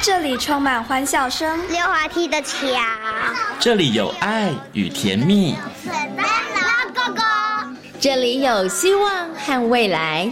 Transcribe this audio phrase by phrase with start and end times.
[0.00, 2.56] 这里充满欢笑声，溜滑梯的桥，
[3.58, 5.56] 这里有爱与甜蜜，
[6.94, 7.22] 哥哥，
[8.00, 10.30] 这里有希望和未来。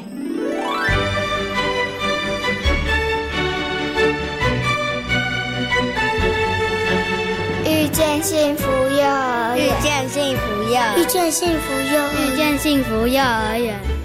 [7.64, 13.95] 遇见幸福幼儿园，遇见幸福幼儿遇见幸福幼儿，遇见幸福幼儿园。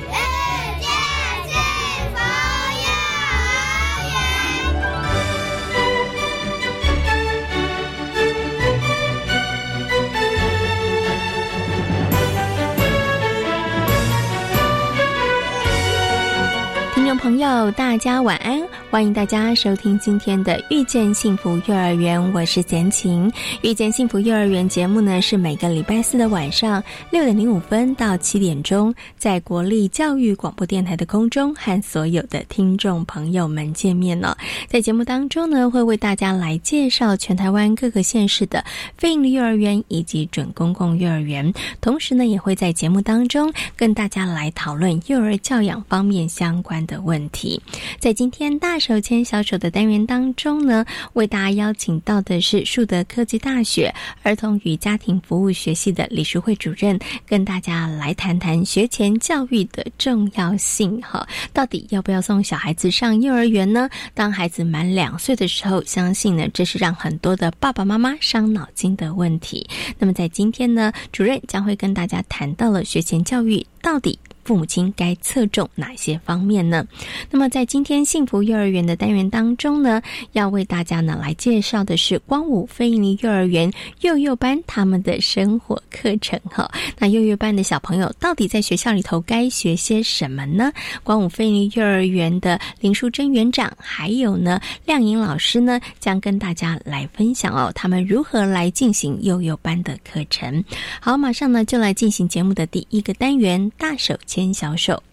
[17.22, 18.60] 朋友，大家晚安。
[18.92, 23.32] 欢迎大家收听今天的《遇见幸福幼儿园》，我是简晴。
[23.62, 34.38] 《遇见幸福幼儿园》节目呢，是每个礼拜四的晚上六点零五分到七点钟，在国立教育广播电台的空中和所有的听众朋友们见面了。
[34.68, 38.62] 在节目当中呢，会为大家来介绍全台湾各个县市的
[38.98, 47.62] 非营利幼儿园以及准公共幼儿园，同时呢，也会在节目当中跟大家来讨论幼儿教养方面相关的问题。
[47.98, 61.00] 在今天大手牵小手的单元当中呢，为大家邀请到的是树德科技大学儿童与家庭服务学系的李淑慧主任，跟大家来谈谈学前教育的重要性。
[61.04, 63.88] 哈，到底要不要送小孩子上幼儿园呢？
[64.16, 69.70] 当孩子满两岁的时候，相信呢，这是让很多的爸爸妈妈伤脑筋的问题。
[70.00, 74.18] 那么在今天呢，主任将会跟大家谈到了学前教育到底。
[74.44, 76.86] 父母亲该侧重哪些方面呢？
[77.30, 80.02] 那么在今天幸福幼儿园的单元当中呢，
[80.34, 86.70] 要为大家呢来介绍的是光武非营利幼儿园幼幼班他们的生活课程哈。
[86.98, 90.72] 那幼幼班的小朋友到底在学校里头该学些什么呢？
[91.04, 100.64] 光武非营利幼儿园的林淑珍园长还有呢亮颖老师呢，将跟大家来分享哦，他们如何来进行幼幼班的课程。
[101.00, 104.18] 好，马上呢就来进行节目的第一个单元，大手。
[104.34, 105.04] 牵小手，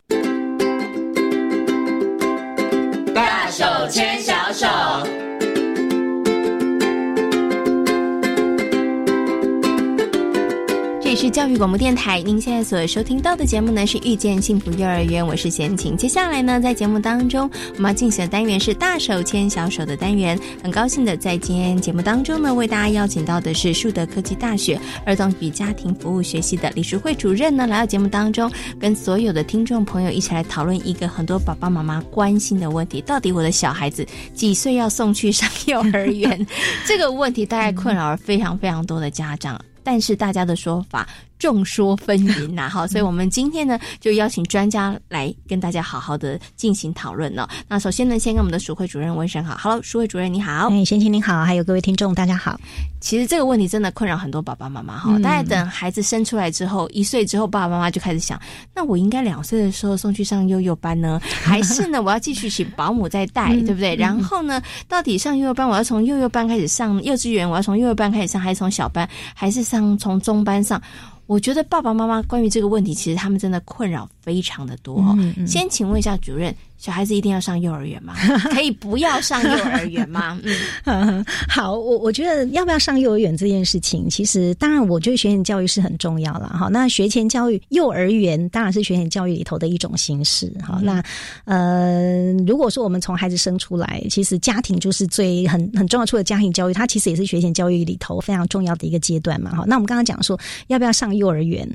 [11.09, 15.97] 这里是教育广播电台，您现在所收听到的节目呢是《遇见幸福幼儿园》，我是贤晴。
[15.97, 20.39] 接下来呢，在节目当中，我们要进行的单元是“大手牵小手”的单元。
[20.63, 36.47] 很高兴的在今天节目当中呢，为大家邀请到的是树德科技大学儿童与家庭服务学系的李淑慧主任呢，来到节目当中，跟所有的听众朋友一起来讨论一个很多爸爸妈妈关心的问题：到底我的小孩子几岁要送去上 幼儿园？
[36.87, 39.59] 这个问题大概困扰了非常非常多的家长。
[39.91, 47.49] 但是大家的说法众说纷纭呐， 哈，所以我们今天呢就邀请专家来跟大家好好的进行讨论了。
[47.69, 52.59] 那首先呢，先跟我们的淑慧主任问声好，Hello，淑慧主任你好，哎，先生您好，还有各位听众大家好。
[53.01, 58.41] 其实这个问题真的困扰很多爸爸妈妈哈，大概等孩子生出来之后，一岁之后，爸爸妈妈就开始想，
[58.75, 63.95] 那我应该两岁的时候送去上幼幼班呢， 还是呢我要继续请保姆再带，对不对？
[63.95, 70.83] 然后呢，到底上幼幼班，我要从幼幼班开始上幼稚园，我要从幼幼班开始上，还是从小班，还是上从中班上？
[71.29, 75.17] 我觉得爸爸妈妈关于这个问题，其实他们真的困扰非常的多。
[75.47, 76.53] 先请问一下主任。
[76.79, 78.15] 小孩子一定要上幼儿园吗？
[78.55, 80.41] 可以不要上幼儿园吗？
[80.87, 86.69] 嗯，好，我我觉得要不要上幼儿园这件事情，其实当然，我觉得学前教育是很重要了哈。
[86.69, 90.79] 那学前教育，幼儿园当然是学前教育里头的一种形式哈。
[90.81, 91.03] 那
[91.47, 99.65] 呃，如果说我们从孩子生出来，其实家庭就是最很很重要，除了家庭教育，它其实也是学前教育里头非常重要的一个阶段嘛哈。
[99.67, 101.69] 那我们刚刚讲说要不要上幼儿园，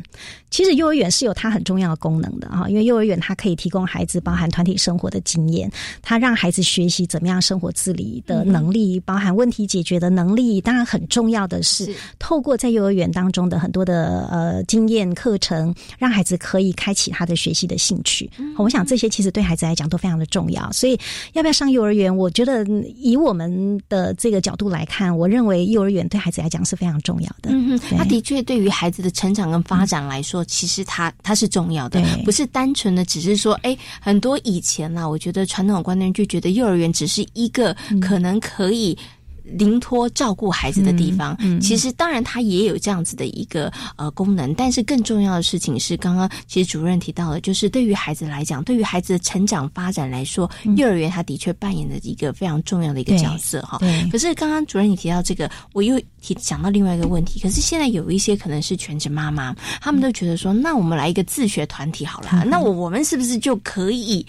[0.49, 4.97] 其实幼儿园是有它很重要的功能的哈，因为幼儿园它可以提供孩子包含团体生。
[5.03, 5.69] 活的经验，
[6.01, 10.61] 它让孩子学习怎么样生活自理的能力，包含问题解决的能力。
[10.61, 18.31] 当然，很重要的是，透过在幼儿园当中的很多的呃经验课程，让孩子可以开启他的学习的兴趣。
[18.57, 20.71] 我想这些其实对孩子来讲都非常的重要。
[20.71, 20.97] 所以，
[21.33, 22.15] 要不要上幼儿园？
[22.15, 22.65] 我觉得
[22.95, 27.51] 以我们的这个角度来看，我认为幼儿园对孩子来讲是非常重要的。
[27.51, 34.83] 嗯嗯，他的确对于孩子的成长跟发展来说，其实它它是重要的，不是单纯的只是说，哎，很多以前。
[34.97, 38.97] 啊我觉得传统观念就觉得幼儿园只是一个可能可以。
[39.43, 53.79] 临托照顾孩子的地方，其实当然它也有这样子的一个呃功能，但是更重要的事情是，刚刚其实主任提到了，就是对于孩子来讲，对于孩子的成长发展来说，幼儿园它的确扮演了一个非常重要的一个角色哈。
[54.11, 64.25] 可是刚刚主任你提到这个，我又提想到另外一个问题，可是现在有一些可能是全职妈妈，他们都觉得说，那我们来一个自学团体好了，那我我们是不是就可以？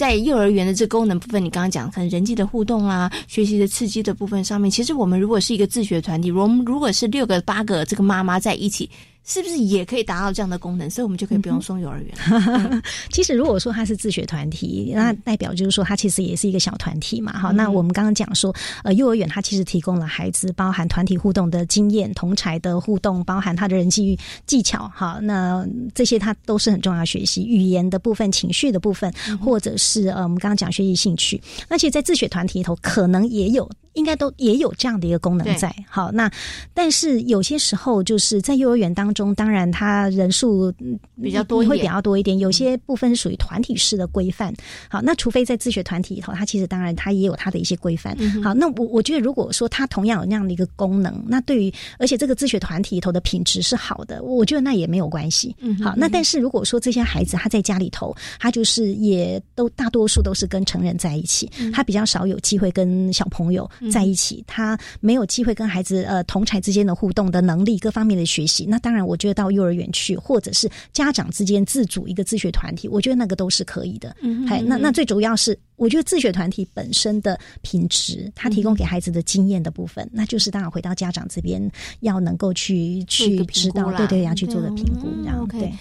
[0.00, 8.88] 在幼儿园的这功能部分，你刚刚讲可能人际的互动啊，学习的刺激的部分上面，其实我们如果是一个自学团体，我们如果是六个八个这个妈妈在一起。
[9.24, 10.90] 是不是也可以达到这样的功能？
[10.90, 12.82] 所以我们就可以不用送幼儿园。
[13.12, 17.38] 其实如果说他是自学团体，那代表就是说他其实也是一个小团体嘛。
[17.38, 24.90] 好，那我们刚刚讲说，呃，幼儿园它其实提供了孩子包含团体互动的经验、同才的互动，包含他的人际技巧。
[24.94, 25.64] 好，那
[25.94, 31.40] 这些它都是很重要学习语言的部分、情绪的部分，或者是呃，我们刚刚讲学习兴趣。
[31.68, 33.70] 那其实，在自学团体里头，可能也有。
[33.94, 35.74] 应该都也有这样的一个功能在。
[35.88, 36.30] 好，那
[36.72, 40.72] 但是有些时候就是在幼儿园当中，当然它人数
[41.20, 42.38] 比较多，会比较多一点。
[42.38, 44.52] 有些部分属于团体式的规范。
[44.88, 48.16] 好，那除非在自学团体里头，它其实当然它也有它的一些规范。
[48.42, 55.54] 好，那我我觉得如果说它同样有那样的一个功能，那对于而且这个自学团体里头的品质是好的，我觉得那也没有关系。
[55.82, 63.68] 好，那但是如果说这些孩子他在家里头，他就是也都大多数都是跟成人在一起，他比较少有机会跟小朋友。
[63.90, 68.64] 在一起，他没有机会跟孩子呃同才之间的互动的能力，各方面的学习。
[68.66, 74.14] 那当然，我觉得到幼儿园去，或者是家长之间自主一个自学团体，我觉得那个都是可以的。
[74.22, 81.58] 嗯，还那那最主要是，我觉得自学团体本身的品质，他提供给孩子的经验的部分，那就是当然回到家长这边
[82.00, 85.72] 要能够去去知道，对对，要去做的评估，然后对。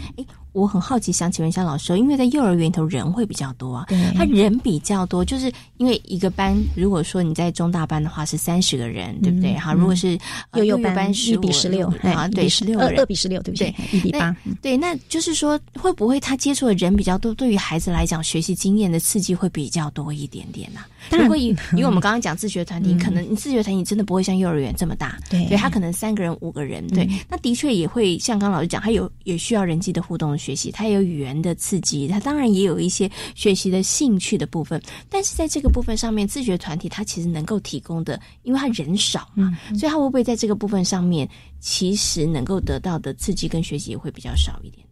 [0.51, 3.85] 我很好奇，想请问一下老师，因为在幼儿园头人会比较多啊，
[4.15, 9.53] 他人比较多，就是因为一个班，如果说你在中大班的话是三十个人，对不对？
[9.53, 10.17] 哈，如果是
[10.55, 13.73] 幼幼班一比十六，啊，对，十六人，二比十六，对不对？
[13.91, 20.81] 一比八，对，那就是说，会不会他接触的人比较多，对于孩子来讲，学习经验的刺激会比较多一点点呢？
[21.11, 41.27] 如果以因为我们刚刚讲自学团体，可能你自学团体真的不会像幼儿园这么大，对，他可能三个人、五个人，对，那的确也会像刚老师讲，他有也需要人际的互动学习，他有语言的刺激，他当然也有一些学习的兴趣的部分，但是在这个部分上面，自学团体他其实能够提供的，因为他人少嘛，所以他会不会在这个部分上面，
[41.59, 44.85] 其实能够得到的刺激跟学习也会比较少一点。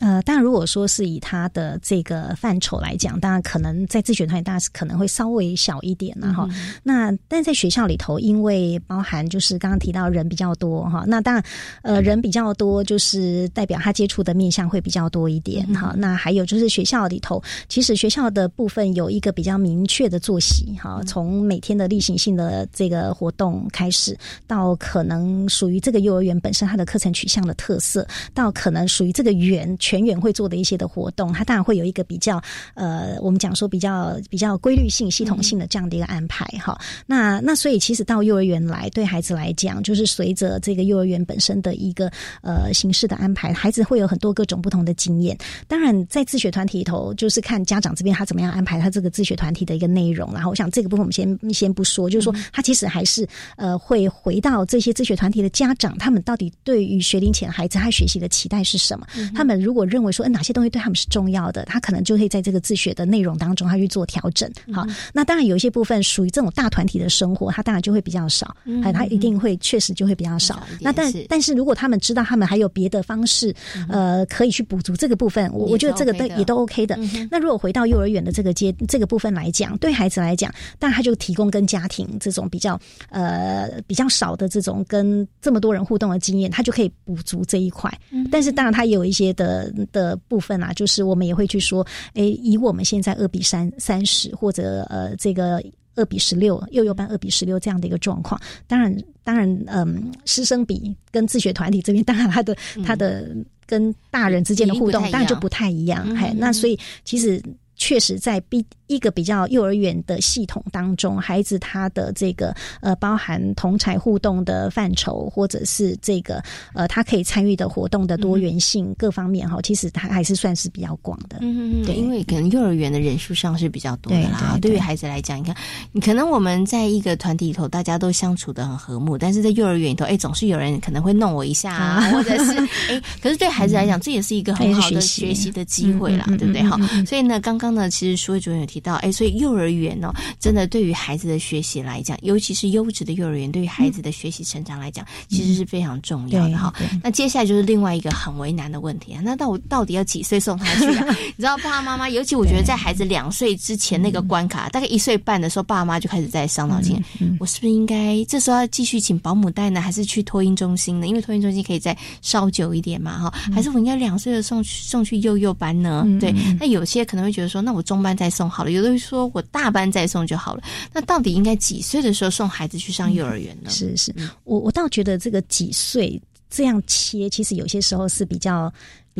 [0.00, 6.48] 呃，当然，如果说是以他的这个范畴来讲，当然可能在自选团体，当然是可能会稍微小一点了哈。
[6.84, 11.42] 那但在学校里头，因为包含就是刚刚提到人比较多哈，那当然
[11.82, 15.92] 呃人比较多，就是代表他接触的面向会比较多一点哈。
[15.96, 24.16] 那还有就是学校里头，其实学校的部分有一个比较明确的作息哈，从每天的例行性的这个活动开始，
[24.46, 29.76] 到可能属于这个幼儿园本身它的课程取向的特色，到可能属于这个园。
[29.88, 32.38] 全员会做的一些的活动，它当然会有一个比较
[32.74, 36.78] 呃，我们讲说比较比较规律性、系统性的这样的一个安排哈。
[37.06, 42.12] 那那所以其实到幼儿园来，对孩子来讲，就是随着这个幼儿园本身的一个
[42.42, 45.34] 呃形式的安排，孩子会有很多各种不同的经验。
[45.66, 50.30] 当然，在自学团体里头，就是看家长这边他怎么样安排他这个自学团体的一个内容。
[50.34, 53.26] 然后，我想这个部分我们先先不说，就是说他其实还是
[53.56, 59.06] 呃会回到这些自学团体的家长，他们到底对于学龄前孩子他学习的期待是什么？
[59.34, 64.50] 他们如果我认为说，哪些东西对他们是重要的，他可能就会在这个自学的内容当中，他去做调整。
[64.72, 70.66] 好，那当然有一些部分属于这种大团体的生活，他当然就会比较少，哎，他一定会确实就会比较少。
[70.80, 73.54] 那但但是如果他们知道他们还有别的方式，
[73.88, 76.98] 呃，可以去补足这个部分，我我觉得这个都也都 OK 的。
[77.30, 82.78] 那如果回到幼儿园的这个阶这个部分来讲，对孩子来讲，但他就提供跟家庭这种比较
[83.10, 87.92] 呃比较少的这种跟这么多人互动的经验，他就可以补足这一块。
[88.30, 89.67] 但是当然他也有一些的。
[89.92, 95.62] 的部分啊，就是我们也会去说，哎，以我们现在二比三三十，或者呃这个
[95.94, 103.34] 二比十六，幼幼班二比十六这样的一个状况，当然当然，嗯，师生比跟自学团体这边，当然他的他的
[103.66, 107.42] 跟大人之间的互动，当然就不太一样，嘿，那所以其实。
[107.80, 116.42] 确实，在比一个比较幼儿园的系统当中，孩子他的这个呃，包含同才互动的范畴，或者是这个
[116.74, 121.38] 呃，他可以参与的活动的多元性各方面哈，其实他还是算是比较广的。
[121.40, 124.58] 嗯嗯对，因为可能幼儿园的人数上是比较多的啦。
[124.60, 125.54] 对于孩子来讲，你看，
[125.92, 132.52] 你可能我们在一个团体里头，大家都相处的很和睦，但是在幼儿园里头，哎，总是有人可能会弄我一下啊，或者是
[132.88, 136.62] 哎， 可是对孩子来讲，这也是一个很好的学习的机会啦，对不对？
[136.62, 136.76] 哈，
[137.06, 137.68] 所以呢，刚刚。
[137.68, 146.72] 呢其实书位主任有提到，哎，所以幼儿园呢，真的对于孩子的学习来讲，尤其是优质的幼儿园，对于孩子的学习成长来讲，其实是非常重要的哈。
[147.02, 151.06] 那接下来就是另外一个很为难的问题啊，那到到底要几岁送他去啊？
[151.36, 157.02] 你知道，爸爸妈妈，尤其我觉得在孩子两岁之前那个关卡，大概一岁半的时候，爸妈就开始在伤脑筋，
[157.38, 161.06] 我是不是应该这时候要继续请保姆带呢，还是去托婴中心呢？
[161.06, 166.06] 因为托婴中心可以再稍久一点嘛，哈，还是我应该两岁的送送去幼幼班呢？
[166.20, 167.58] 对，那有些可能会觉得说。
[167.60, 170.62] 那我中班再送好了，了，有的说我大班再送就好了。
[170.92, 173.70] 那到底应该几岁的时候送孩子去上幼儿园呢？
[173.70, 178.72] 是是，我我倒觉得这个几岁这样切，其实有些时候是比较。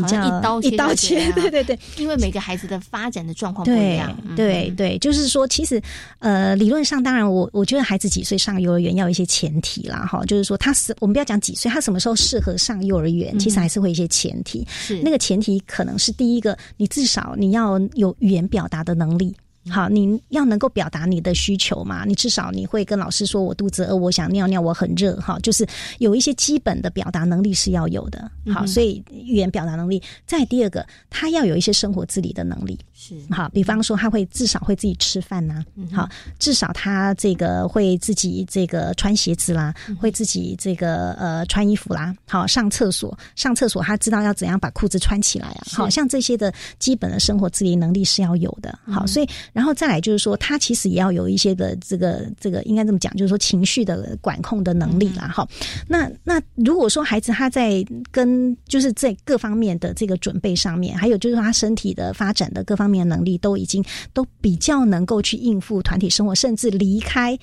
[0.02, 5.81] 比较一刀一刀切，对 对对，因为每个孩子的发展的状况不一样，对对，就是说，其实
[6.21, 15.00] 呃，理论上，当然，我我觉得孩子几岁上幼儿园要有一些前提啦，哈，就是说他是我们不要讲几岁，他什么时候适合上幼儿园，其实还是会一些前提，是。
[15.02, 19.35] 那个前提可能是第一个，你至少你要有语言表达的能力。
[19.71, 22.05] 好，你要能够表达你的需求嘛？
[22.05, 25.17] 你至少你会跟老师说，我肚子饿，我想尿尿，我很热。
[25.17, 25.67] 哈，就是
[25.99, 28.31] 有一些基本的表达能力是要有的。
[28.53, 30.03] 好，所以语言表达能力。
[30.27, 32.79] 再第二个，他要有一些生活自理的能力。
[32.95, 35.65] 是好，比方说他会至少会自己吃饭呐。
[35.93, 36.09] 好，
[36.39, 42.15] 至少他这个会自己这个穿鞋子啦，会自己这个呃穿衣服啦。
[42.27, 45.63] 好，上厕所上厕所他知道要怎样把裤子穿起来啊。
[45.73, 48.77] 好像这些的基本的生活自理能力是要有的。
[48.87, 49.29] 好，所以。
[49.59, 55.27] 然后再来就是说，他其实也要有一些的这个这个应该这么讲，就是说情绪的管控的能力啦。
[55.27, 55.45] 哈。
[55.88, 67.37] 那那如果说孩子他在跟就是在各方面的这个准备上面，还有就是他身体的发展的各方面能力都已经都比较能够去应付团体生活，甚至离开。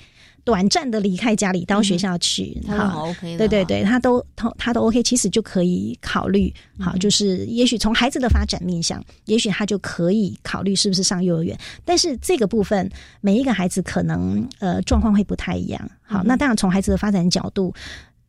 [0.46, 11.58] 短暂的离开家里到学校去，好，OK，对对对，他都他他都 OK，其实就可以考虑，好，就是也许从孩子的发展面向，也许他就可以考虑是不是上幼儿园。
[11.84, 12.88] 但是这个部分，
[13.20, 15.90] 每一个孩子可能呃状况会不太一样。
[16.04, 17.74] 好，那当然从孩子的发展角度，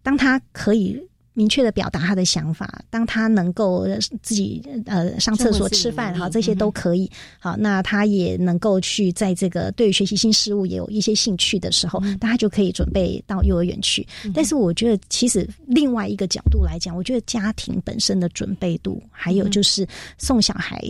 [0.02, 1.00] 当他可以。
[1.38, 3.86] 明确的表达他的想法，当他能够
[4.24, 7.08] 自己呃上厕所、吃饭，哈，这些都可以。
[7.38, 14.04] 好，那他也能够去在这个对学习新事物也有一些兴趣的时候，大家就可以准备到幼儿园去。
[14.34, 20.84] 但是，我觉得其实另外一个角度来讲，我觉得家庭本身的准备度，还有就是送小孩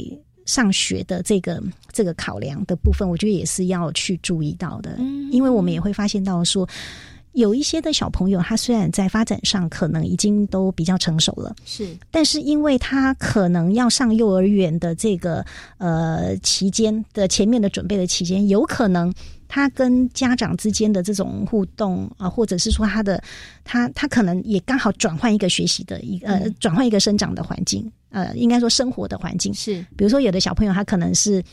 [0.45, 1.61] 上学的这个
[1.91, 4.95] 这个考量的部分，我觉得也是要去注意到的。
[4.97, 6.65] 嗯，因为我们也会发现到说。
[7.37, 15.45] 有一些的小朋友，他虽然在发展上可能已经都比较成熟了，是，但是因为他可能要上幼儿园的这个
[15.77, 19.13] 呃期间的前面的准备的期间，有可能
[19.47, 23.23] 他跟家长之间的这种互动啊，或者是说他的
[23.63, 29.53] 他他可能也刚好转换一个学习的一呃转换一个生长的环境，呃，应该说生活的环境。
[29.53, 31.43] 是，比如说有的小朋友他可能是。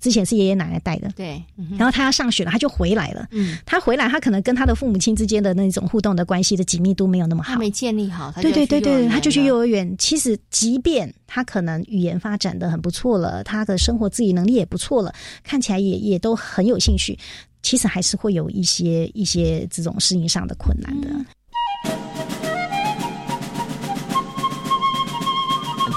[0.00, 1.42] 之前是爷爷奶奶带的，对，
[1.76, 3.26] 然后他要上学了，他就回来了。
[3.32, 8.32] 嗯，他回来，他可能跟他的父母亲之间的那种互动的关系的紧密度没有那么好，他没建立好。
[8.40, 9.92] 对对对对，他就去幼儿园。
[9.98, 17.18] 其实，即便他可能语言发展的很不错了，他的生活自理能力也不错了，看起来也也都很有兴趣，
[17.62, 21.08] 其实还是会有一些一些这种适应上的困难的。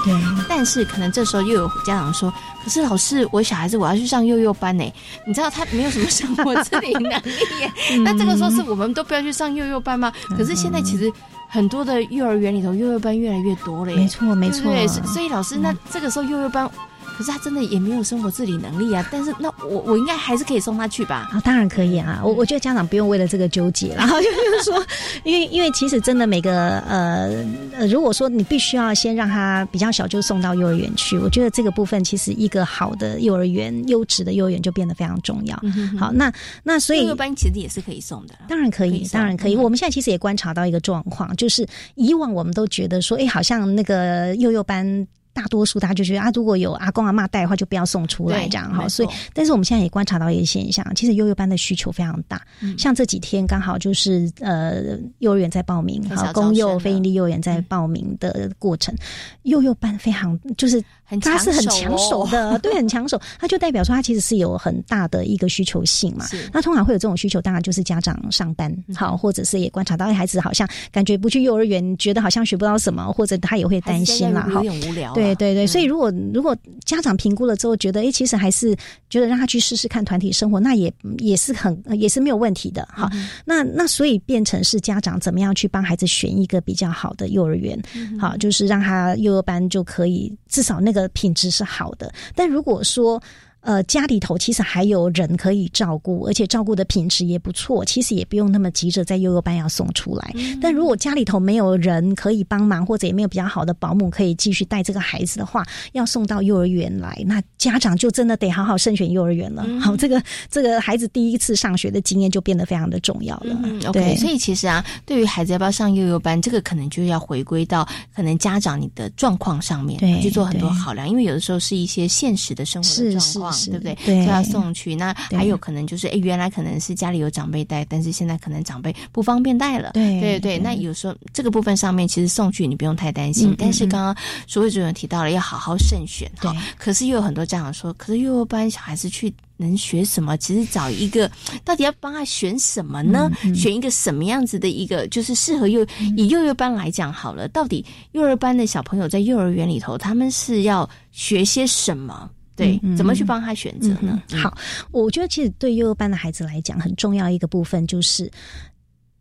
[0.04, 0.12] 对，
[0.48, 2.32] 但是可能这时候又有家长说。
[2.62, 4.84] 可是老师，我小孩子我要去上幼幼班呢，
[5.26, 7.72] 你知道他没有什么生活自理能力耶。
[8.04, 10.12] 那这个时候是我们都不要去上幼幼班吗？
[10.36, 11.12] 可是现在其实
[11.48, 13.98] 很多的幼儿园里头幼幼班越来越多了耶。
[13.98, 14.70] 没错，没错。
[14.70, 16.70] 对，所以老师，那这个时候幼幼班。
[17.16, 19.06] 可是他真的也没有生活自理能力啊！
[19.10, 21.28] 但是那我我应该还是可以送他去吧？
[21.32, 22.20] 啊，当然可以啊！
[22.24, 24.84] 我我觉得家长不用为了这个纠结，然后就是说，
[25.24, 27.44] 因为因为其实真的每个呃
[27.76, 35.60] 呃，如果说你必须要先让他比较小就送到幼儿园去，我觉得这个部分其实一个好的幼儿园、优质的幼儿园就变得非常重要。
[35.98, 39.56] 好，那那所以幼儿班其实也是可以送的，当然可以，当然可以。
[39.56, 45.06] 我们现在其实也观察到一个状况，就是以往我们都觉得说，哎，好像那个幼幼班。
[45.32, 48.88] 大多数大家就觉得啊，如果有阿公阿妈带的话，就不要送出来这样哈。
[48.88, 52.40] 所以，但是我们现在也观察到一个现象，其实幼幼班的需求非常大。
[52.78, 58.94] 像这几天刚好就是呃，幼儿园在报名，好公幼非营利幼儿园在报名的过程，
[59.42, 60.82] 幼幼班非常就是
[61.20, 63.20] 他是很抢手的，对，很抢手。
[63.38, 66.26] 他就代表说他其实是有很大的一个需求性嘛。
[66.52, 75.12] 那通常会有这种需求，当然就是家长上班好，或者是也观察到孩子好像感觉不去幼儿园，觉得好像学不到什么，或者他也会担心啦，哈，有点无聊。
[75.14, 78.76] 对对对对，所以如果如果家长评估了之后觉得，哎，其实还是
[79.08, 83.10] 觉得让他去试试看团体生活，那也也是很也是没有问题的哈。
[83.44, 87.80] 那那所以变成是家长怎么样去帮孩子选一个比较好的幼儿园，
[88.20, 92.12] 好，就是让他幼儿班就可以至少那个品质是好的。
[92.34, 93.22] 但如果说，
[93.62, 97.84] 呃，家里头其实还有人可以照顾，而且照顾的品质也不错。
[97.84, 100.34] 其实也不用那么急着在幼幼班要送出来。
[100.60, 109.64] 但如果家里头没有人可以帮忙，或者也没有比较好的保姆可以继续带这个孩子的话，要送到幼儿园来，那家长就真的得好好慎选幼儿园了。
[109.80, 113.56] 好，这个这个孩子第一次上学的经验就变得非常的重要了。
[113.86, 123.51] OK，所以其实啊，对于孩子要不要上幼幼班，这个可能就要回归到可能家长你的状况上面去做很多考量，因为有的时候是一些现实的生活的状况。
[123.52, 123.94] 况，对不对？
[124.04, 124.94] 对，就要送去。
[124.94, 129.90] 那还有可能就是，哎，原来可能是家里有长辈带，但是现在可能长辈不方便带了。
[129.92, 130.58] 对对对。
[130.58, 133.54] 那有时候这个部分上面，其实送去你不用太担心。
[133.58, 134.16] 但是刚刚
[134.46, 136.54] 所谓主任提到了，要好好慎选哈。
[136.78, 139.32] 可是又有很多家长说，可是幼儿班小孩子去。
[139.58, 140.36] 能学什么？
[140.38, 141.30] 其实找一个，
[141.64, 143.30] 到底要帮他选什么呢？
[143.54, 147.46] 选一个什么样子的一个，就是适合幼以幼儿班来讲好了。
[147.46, 152.28] 到底幼儿班的小朋友在幼儿园里头，他们是要学些什么？
[152.54, 154.22] 对，怎么去帮他选择呢？
[154.42, 154.56] 好，
[154.90, 158.30] 我觉得其实对幼儿班的孩子来讲，很重要一个部分就是，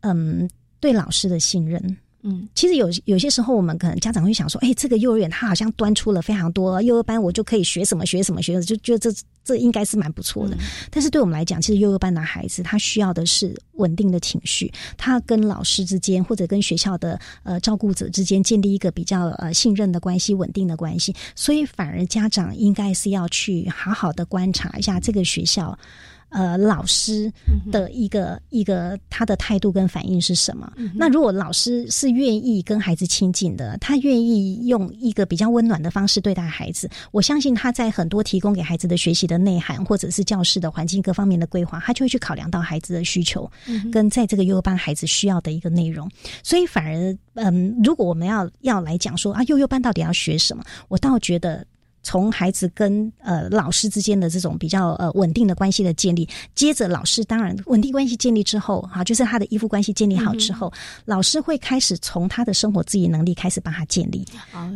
[0.02, 1.98] 嗯，对老师的信任。
[2.24, 9.12] 嗯，其实有有些时候，我们可能家长会想说，哎，这个幼儿园他好像端出了非常多幼儿班，我就可以学什么学什么学，就觉得这
[9.44, 10.56] 这应该是蛮不错的。
[10.92, 21.16] 但是对我们来讲，其实幼儿班的孩子他需要的是稳定的情绪，他跟老师之间或者跟学校的呃照顾者之间建立一个比较呃信任的关系、稳定的关系。
[21.36, 25.78] 所以反而家长应该是要去好好的观察一下这个学校。
[26.32, 27.32] 呃，老师
[27.72, 30.72] 的一个一个他的态度跟反应是什么？
[30.96, 43.52] 那如果老师是愿意跟孩子亲近的，他愿意用一个比较温暖的方式对待孩子，我相信他在很多提供给孩子的学习的内涵，或者是教室的环境各方面的规划，他就会去考量到孩子的需求，
[43.92, 46.10] 跟在这个幼儿班孩子需要的一个内容。
[46.44, 51.66] 所以反而，嗯，如果我们要要来讲说啊，幼幼班到底要学什么，我倒觉得。
[52.04, 60.72] 从孩子跟呃老师之间的这种比较呃稳定的关系的建立，接着老师当然稳定关系建立之后，哈，就是他的依附关系建立好之后，
[61.06, 64.26] 老师会开始从他的生活自理能力开始帮他建立。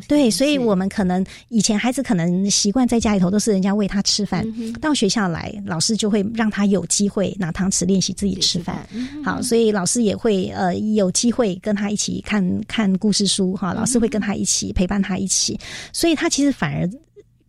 [0.07, 4.45] 对，所以我们可能以前孩子可能习惯在家里头都是人家喂他吃饭，
[4.79, 8.87] 到学校来，老师就会让他有机会拿汤匙练习自己吃饭。
[9.23, 15.59] 好，所以老师也会呃有机会跟他一起看看故事书哈，老师会跟他一起陪伴他一起，
[15.91, 16.87] 所以他其实反而。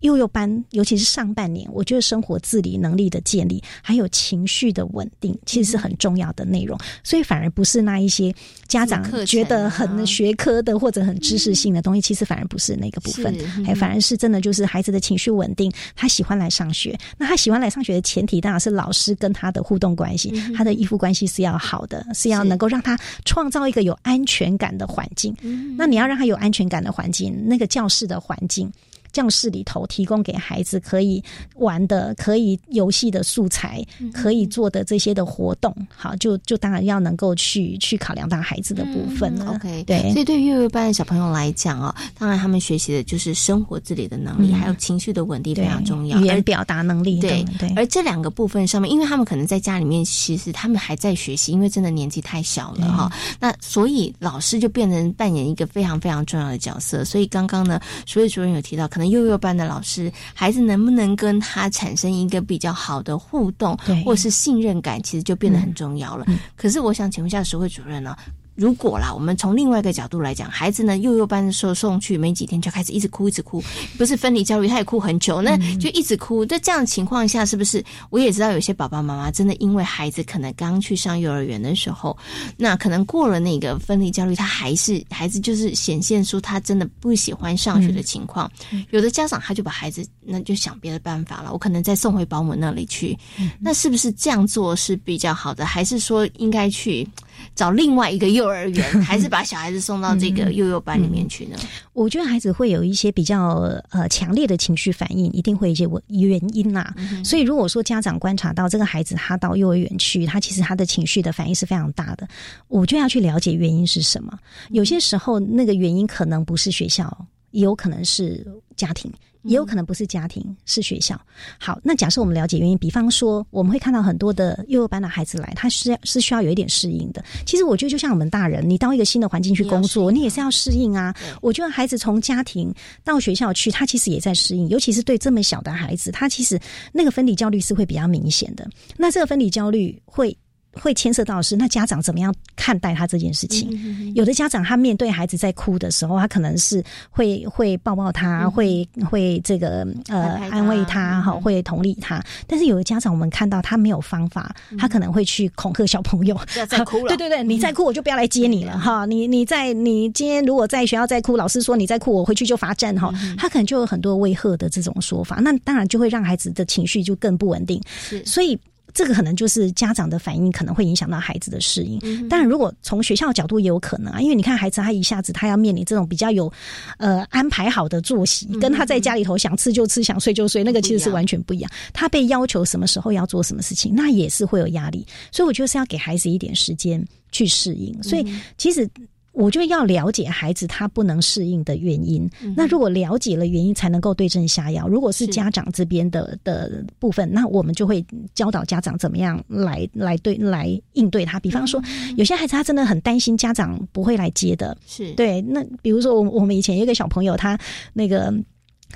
[0.07, 6.79] 幼幼班，尤其是上半年，我觉得生活自理能力的建立，还有情绪的稳定，其实是很重要的内容。
[7.03, 8.35] 所以反而不是那一些
[8.67, 16.97] 家长觉得很学科的或者很知识性的东西，其实反而不是那个部分，还，反而是真的就是孩子的情绪稳定，他喜欢来上学。
[17.19, 25.35] 那他喜欢来上学的前提，当然是老师跟他的互动关系，他的依附关系是要好的，是要能够让他创造一个有安全感的环境。
[25.77, 28.71] 那你要让他有安全感的环境，那个教室的环境。
[29.17, 31.25] 教室里头提供给孩子可以
[31.55, 39.55] 玩的、可以游戏的素材，可以做的这些的活动，好，就就当然要能够去去考量到孩子的部分了。
[39.55, 40.13] OK，对。
[40.13, 47.19] 所以对幼儿班的小朋友来讲哦，当然他们学习的就是生活自理的能力，还有情绪的稳定非常重要，语言表达能力。
[47.19, 47.73] 对对。
[47.75, 53.11] 而这两个部分上面，因为他们可能在家里面，其实他们还在学习，因为真的年纪太小了哈。
[53.41, 57.03] 那所以老师就变成扮演一个非常非常重要的角色。
[57.03, 59.06] 所以刚刚呢，所以主任有提到，可能。
[59.09, 66.27] 幼幼班的老师，孩子能不能跟他产生一个比较好的互动，或是信任感，其实就变得很重要了。
[66.57, 68.17] 可是，我想请问一下，实会主任呢？
[68.57, 73.63] 如果啦，我们从另外一个角度来讲，孩子呢，幼幼班的时候送去没几天就开始一直哭，一直哭，
[73.99, 76.45] 不是分离焦虑，他也哭很久，那就一直哭。
[76.45, 82.17] 在这样的情况下，是不是我也知道有些爸爸妈妈真的因为孩子可能刚去上幼儿园的时候，
[82.57, 88.51] 那可能过了那个分离焦虑，他还是孩子就是显现出他真的不喜欢上学的情况。
[88.91, 93.17] 有的家长他就把孩子那就想别的办法了，我可能再送回保姆那里去。
[93.61, 95.67] 那是不是这样做是比较好的？
[95.67, 97.07] 还是说应该去？
[97.55, 101.57] 找另外一个幼儿园， 还是把小孩子送到这个幼幼班里面去呢？
[101.93, 106.95] 我觉得孩子会有一些比较呃强烈的情绪反应，一定会有一些原因呐。
[107.25, 112.29] 所以如果说家长观察到这个孩子他到幼儿园去，他其实他的情绪的反应是非常大的，
[112.69, 114.39] 我就要去了解原因是什么。
[114.71, 119.11] 有些时候那个原因可能不是学校，也有可能是家庭。
[119.43, 121.17] 也有可能不是家庭，是学校。
[121.57, 127.25] 好，那假设我们了解原因，比方说，我们会看到很多的幼儿班的孩子来，他是是需要有一点适应的。
[127.47, 131.15] 其实我觉得，就像我们大人，你到一个新的环境去工作，你也是要适应啊。
[131.41, 136.59] 我觉得孩子从家庭到学校去，他其实也在适应，尤其是对这么小的孩子，他其实
[136.93, 138.69] 那个分离焦虑是会比较明显的。
[138.97, 140.37] 那这个分离焦虑会。
[140.81, 144.13] 会牵涉到是那家长怎么样看待他这件事情？
[144.15, 152.23] 有的家长他面对孩子在哭的时候，他可能是会会抱抱他，会会这个呃安慰他，哈，会同理他。
[152.47, 157.09] 但是有的家长我们看到他没有方法，他可能会去恐吓小朋友，不要再哭了。
[157.09, 159.07] 对对对，你再哭我就不要来接你了哈。
[159.07, 163.13] 你你在你今天如果在学校再哭，老师说你再哭我回去就罚站哈。
[163.37, 167.81] 他可能就有很多威吓的这种说法，那当然就会让孩子的情绪就更不稳定。
[168.25, 168.59] 所以。
[168.97, 172.01] 这个可能就是家长的反应可能会影响到孩子的适应。
[172.31, 176.51] 当然，如果从学校角度也有可能啊，因为你看孩子他一下子他要面临这种比较有
[176.97, 181.71] 呃安排好的作息，跟他在家里头想吃就吃想睡就睡，那个其实是完全不一样。
[181.93, 185.07] 他被要求什么时候要做什么事情，那也是会有压力。
[185.31, 188.03] 所以我觉得是要给孩子一点时间去适应。
[188.03, 188.89] 所以其实。
[189.37, 192.29] 我就要了解孩子他不能适应的原因。
[192.57, 194.89] 那如果了解了原因，才能够对症下药。
[194.89, 201.39] 如果是家长这边的的部分，那我们就会教导家长怎么样来来对来应对他。
[201.39, 201.81] 比方说，
[202.17, 205.43] 有些孩子他真的很担心家长不会来接的，是对。
[205.43, 207.59] 那比如说，我我们以前有一个小朋友，他
[207.93, 208.33] 那个。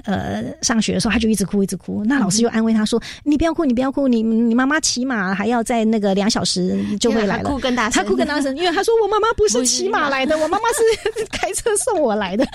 [0.04, 2.02] 呃，上学的时候他就一直哭，一直哭。
[2.04, 12.46] 那老师就安慰他说：“你不要哭，你不要哭，你你妈妈骑马还要在那个两小时就会来了。”哭更大声，他哭更大声，因为他说：“我妈妈不是骑马来的，我妈妈是开车送我来的。”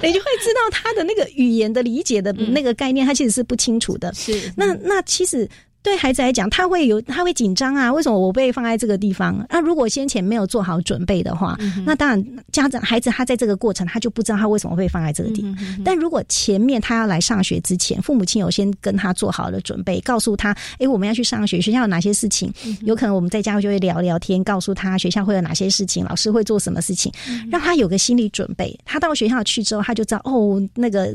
[0.00, 4.12] 你就会知道他的那个语言的理解的那个概念，他其实是不清楚的。
[4.14, 5.48] 是那那其实。
[5.82, 7.90] 对孩子来讲，他会有他会紧张啊？
[7.92, 9.44] 为什么我被放在这个地方？
[9.48, 15.56] 那如果先前没有做好准备的话，那当然家长孩子他在这个过程他就不知道他为什么会放在这个地方。
[15.84, 22.52] 但如果前面他要来上学之前，父母亲有先跟他做好了准备，告诉他：哎，我们要去上学，学校有哪些事情？
[22.82, 27.10] 有可能我们在家就会聊聊天，告诉他学校会有哪些事情，老师会做什么事情，
[27.50, 28.78] 让他有个心理准备。
[28.84, 31.06] 他到学校去之后，他就知道哦，那个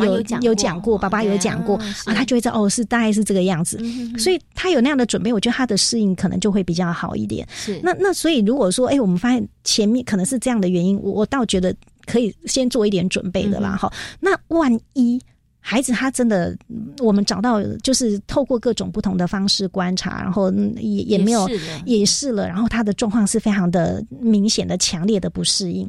[0.00, 3.78] 有有讲过，爸爸有讲过啊，他就会知道哦，是大概是这个样子。
[4.18, 7.46] 所以他有那样的准备，我觉得他的适应可能就会比较好一点。
[7.50, 11.74] 是那那所以如果说，哎，我们发现前面可能是这样的原因，我我倒觉得
[12.06, 13.76] 可以先做一点准备的啦。
[13.76, 15.20] 哈，那万一
[15.60, 16.56] 孩子他真的，
[16.98, 21.48] 我们找到就是透过各种不同的方式观察，然后也也没有
[21.86, 25.88] 也试了，然后他的状况是非常的明显的、强烈的不适应，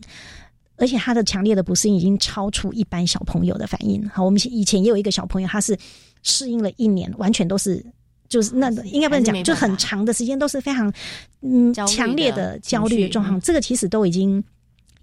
[0.78, 4.08] 而且他的强烈的不适应已经超出一般小朋友的反应。
[4.10, 5.78] 好，我们以前也有一个小朋友，他是
[6.24, 7.86] 适应了一年，完全都是。
[8.28, 10.92] 就是那应该不能讲，就很长的时间都是非常
[11.42, 13.40] 嗯强烈的焦虑的状况。
[13.42, 14.44] 这个其实都已经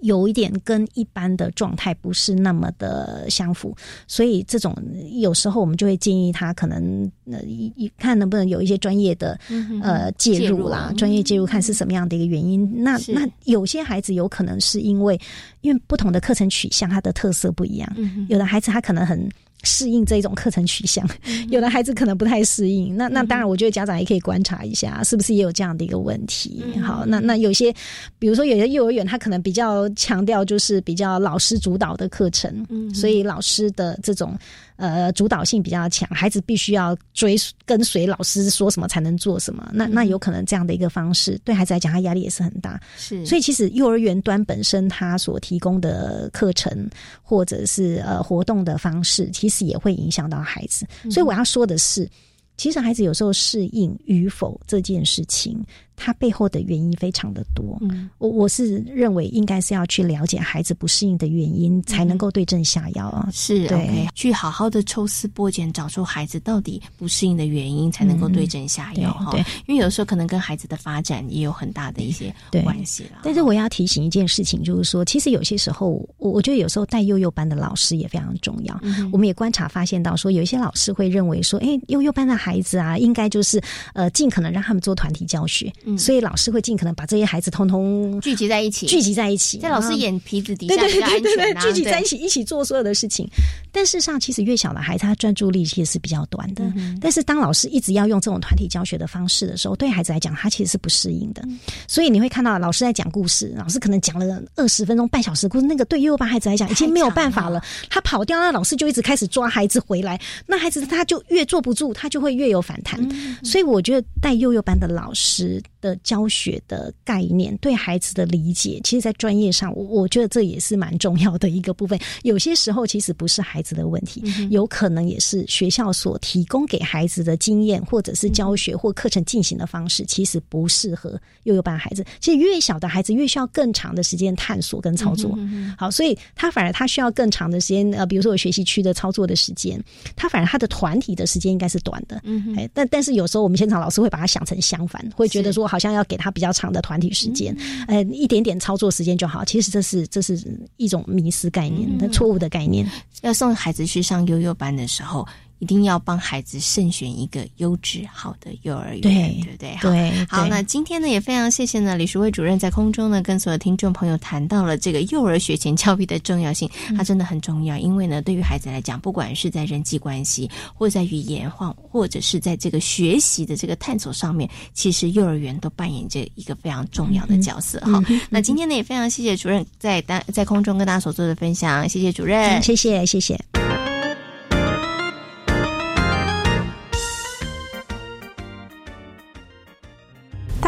[0.01, 3.77] 有一点跟一般的状态不是那么的相符，
[4.09, 4.77] 所以这种
[5.13, 9.39] 有时候我们就会建议他可能呃一一看能不能有一些专业的
[9.81, 12.69] 呃介入啦，专业介入看是什么样的一个原因。
[12.83, 15.17] 那那有些孩子有可能是因为
[15.61, 17.89] 因为不同的课程取向，它的特色不一样。
[18.29, 19.31] 有的孩子他可能很。
[19.63, 21.09] 适应这一种课程取向，
[21.49, 22.97] 有的孩子可能不太适应。
[22.97, 26.63] 那那当然，我觉得家长也可以观察一下，是不是也有这样的一个问题。
[26.83, 27.73] 好，那那有些，
[28.19, 34.37] 比如说有些幼儿园，他可能比较强调就是比较老师主导的课程，所以老师的这种。
[34.77, 39.71] 呃，主导性比较强，孩子必须要追跟随老师说什么才能做什么。
[39.73, 42.81] 那那有可能这样的一个方式，对孩子来讲，他压力也是很大。
[42.97, 46.91] 是，所以其实幼儿园端本身他所提供的课程
[47.23, 50.87] 或者是呃活动的方式，其实也会影响到孩子。
[51.11, 52.09] 所以我要说的是，
[52.57, 55.63] 其实孩子有时候适应与否这件事情。
[56.05, 57.81] 它背后的原因非常的多，
[58.19, 63.29] 我我是认为应该是要去了解孩子不适应的原因，才能够对症下药啊。
[63.33, 69.33] 是对，去好好的抽丝剥茧，找出孩子到底不适应的原因，才能够对症下药哈。
[69.67, 72.35] 因为有时候可能跟孩子的发展也有很大的一些
[72.65, 73.21] 关系了。
[73.23, 78.77] 但是我要提醒一件事情，就是说，其实有些时候，我我觉得有时候带幼幼班的老师也非常重要。
[78.83, 83.63] 嗯我们也观察发现到，说有一些老师会认为说，哎，幼幼班的孩子啊，应该就是
[83.95, 85.73] 呃，尽可能让他们做团体教学。
[85.99, 93.29] 所以老师会尽可能把这些孩子通通聚集在一起，聚集在一起，在老师眼皮子底下，对对对对对，聚集在一起，一起做所有的事情。
[93.71, 96.63] 但事实上，其实越小的孩子，他专注力其实是比较短的。
[97.01, 101.43] 但是当老师一直要用这种团体教学的方式的时候，对孩子来讲，他其实是不适应的。
[101.89, 107.63] 所以你会看到老师在讲故事，老师可能讲了二十分钟、半小时故事，那个对幼幼班孩子来讲已经没有办法了。
[107.89, 113.01] 他跑掉，那老师就一直开始抓孩子回来，那孩子他就越坐不住，他就会越有反弹。
[113.43, 115.63] 所以我觉得带幼幼班的老师。
[115.83, 121.99] 的教学的概念对孩子的理解，其实，在专业上，我我觉得这也是蛮重要的一个部分。
[122.23, 132.05] 有些时候，其实不是孩子的问题，有可能也是学校所提供给孩子的经验，或者是教学或课程进行的方式，其实不适合幼幼班孩子。
[132.21, 135.37] 其实越小的孩子，越需要更长的时间探索跟操作。
[135.77, 139.83] 好，所以他反而他需要更长的时间，呃，比如说有学习区的操作的时间，
[140.15, 142.21] 他反而他的团体的时间应该是短的。
[142.23, 145.72] 嗯，哎，但但是有时候我们现场老师会把它想成相反，会觉得说。
[145.73, 147.57] 好像要给他比较长的团体时间，
[147.89, 149.43] 呃，一点点操作时间就好。
[149.43, 150.39] 其实这是这是
[150.77, 152.87] 一种迷失概念那错误的概念。
[153.23, 155.27] 要送孩子去上悠悠班的时候。
[155.63, 159.79] 一定要帮孩子慎选一个优质好的幼儿园，对对不对？
[159.81, 178.03] 对，好，那今天呢也非常谢谢呢李淑慧主任在空中呢跟所有听众朋友谈到了这个幼儿学前教育的重要性，它真的很重要，因为呢对于孩子来讲，不管是在人际关系，或在语言或或者是在这个学习的这个探索上面，其实幼儿园都扮演着一个非常重要的角色哈。
[178.29, 183.39] 那今天呢也非常谢谢主任在大在空中跟大家所做的分享，谢谢主任，谢谢谢谢。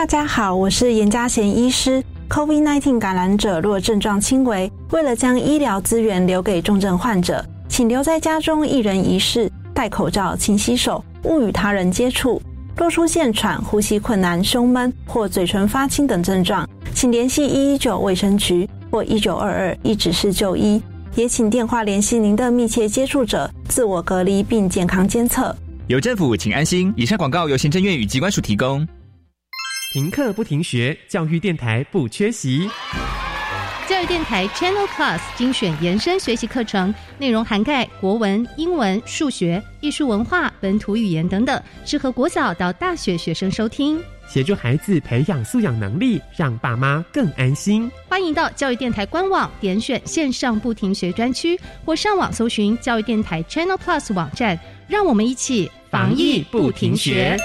[0.04, 2.04] 大家好，我是严家贤医师。
[2.28, 12.38] COVID-19 感染者若症状轻微，为了将医疗资源留给重症患者，请留在家中一人一室，戴口罩，勤洗手，勿与他人接触。
[12.76, 20.82] 若出现喘、呼吸困难、胸闷或嘴唇发青等症状，请联系一一九卫生局或一九二二一指示就医，
[21.14, 25.56] 也请电话联系您的密切接触者，自我隔离并健康监测。
[25.86, 26.92] 有政府，请安心。
[26.94, 28.86] 以上广告由行政院与机关署提供。
[29.94, 32.68] 停课不停学，教育电台不缺席。
[33.88, 47.88] 教育电台 Channel Plus 精选延伸学习课程，内容涵盖国文、英文、数学、艺术文化、本土语言等等，适合国小到大学学生收听，协助孩子培养素养能力，让爸妈更安心。
[48.08, 57.36] 欢迎到教育电台官网点选线上不停学专区，或上网搜寻教育电台 Channel Plus 网站，让我们一起防疫不停学。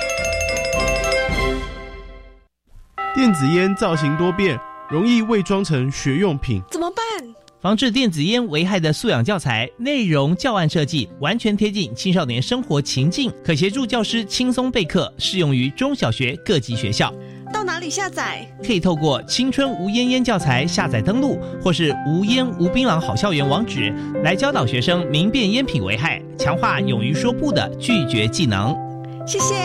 [3.19, 7.03] 电子烟造型多变，容易伪装成学用品，怎么办？
[7.59, 17.13] 防治电子烟危害的素养教材内容教案设计完全贴近青少年生活情境，可协助教师轻松备课，适用于中小学各级学校。
[17.51, 18.49] 到哪里下载？
[18.65, 28.73] 可以透过“青春无烟烟”教材下载登录，或是“无烟无槟榔好校园”网址来教导学生明辨烟品危害，强化勇于说不的拒绝技能。
[29.27, 29.55] 谢谢。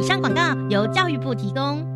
[0.00, 1.95] 以上广告由教育部提供。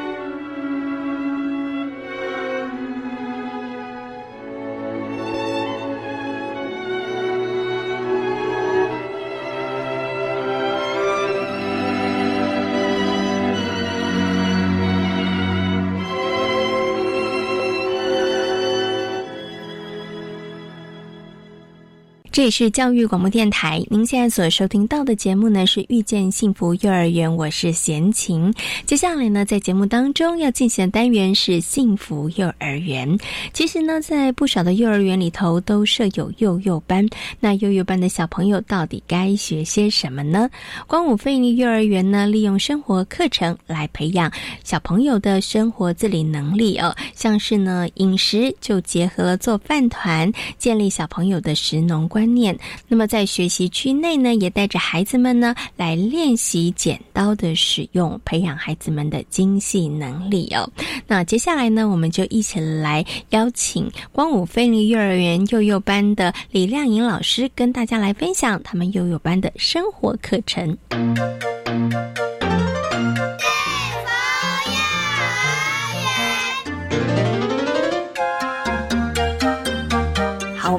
[22.41, 28.51] 这里是教育广播电台，您现在所收听到的节目呢是遇见幸福幼儿园，我是贤琴。
[28.83, 33.15] 接下来呢，在节目当中要进行的单元是幸福幼儿园。
[33.53, 37.07] 其实呢，在不少的幼儿园里头都设有幼幼班，
[37.39, 40.49] 那幼幼班的小朋友到底该学些什么呢？
[40.87, 44.31] 光武飞利幼儿园呢，利用生活课程来培养
[44.63, 52.30] 小朋友的生活自理能力哦，像是呢饮食就结合了做饭团，建立小朋友的食农观。
[52.33, 60.69] 念，那么在学习区内呢，也带着孩子们呢来练习剪刀的使用，培养孩子们的精细能力哦。
[61.07, 70.77] 那接下来呢，我们就一起来邀请光武飞利幼儿园幼幼班的李亮颖老师，跟大家来分享他们幼幼班的生活课程。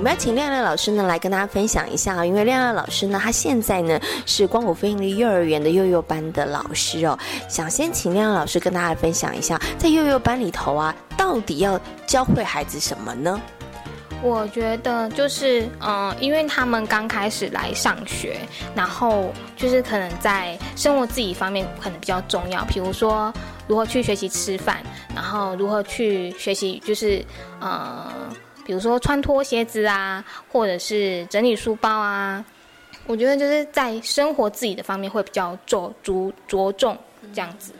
[0.03, 7.17] 我们要请亮亮老师呢来跟大家分享一下，因为亮亮老师呢，他现在呢是光谷飞鹰的幼儿园的幼幼班的老师哦。
[7.49, 13.41] 想先请亮亮老师跟大家分享一下，在幼幼班里头啊，到底要教会孩子什么呢？
[14.25, 18.41] 我觉得就是，嗯，因为他们刚开始来上学，
[18.75, 23.33] 然后就是可能在生活自理方面可能比较重要，比如说
[23.69, 24.79] 如何去学习吃饭，
[25.15, 27.25] 然后如何去学习，就是，
[27.61, 28.11] 呃。
[28.65, 32.45] 比如说穿脱鞋子啊，或者是整理书包啊，
[33.07, 36.97] 我觉得就是在生活自己的方面会比较着足着重
[37.35, 37.73] 这样子。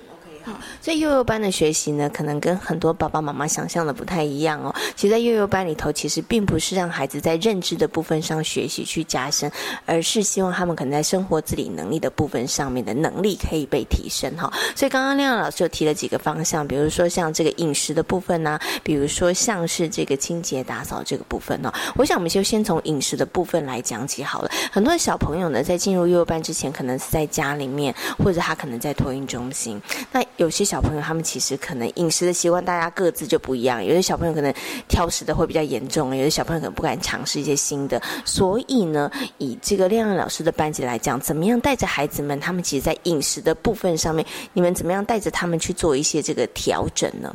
[0.81, 4.75] 所以幼幼班的学习呢，可能跟很多爸爸妈妈想象的不太一样哦。
[4.97, 9.51] 其实，在幼幼班里头，其实并不是让孩子在认知的部分上学习去加深，
[9.87, 14.53] 而是希望他们可能在生活自理能力的部分上面的能力可以被提升哈。
[14.75, 21.73] 所以，刚刚亮亮老师有提了几个方向，比如说像这个饮食的部分呢，比如说像是这个清洁打扫这个部分呢。
[21.97, 24.51] 我想，我们就先从饮食的部分来讲起好了。
[24.71, 29.81] 很多小朋友呢，在进入幼幼班之前，可能是在家里面，或者他可能在托运中心。
[30.11, 33.85] 那有些小朋友，他们其实可能饮食的习惯，大家各自就不一样。
[33.85, 34.53] 有些小朋友可能
[34.89, 38.01] 挑食的会比较严重，有些小朋友可能不敢尝试一些新的。
[38.25, 47.35] 所以呢，以这个亮亮老师的班级来讲，怎么样带着孩子们，他们其实，在饮食的部分上面，你们怎么样带着他们去做一些这个调整呢？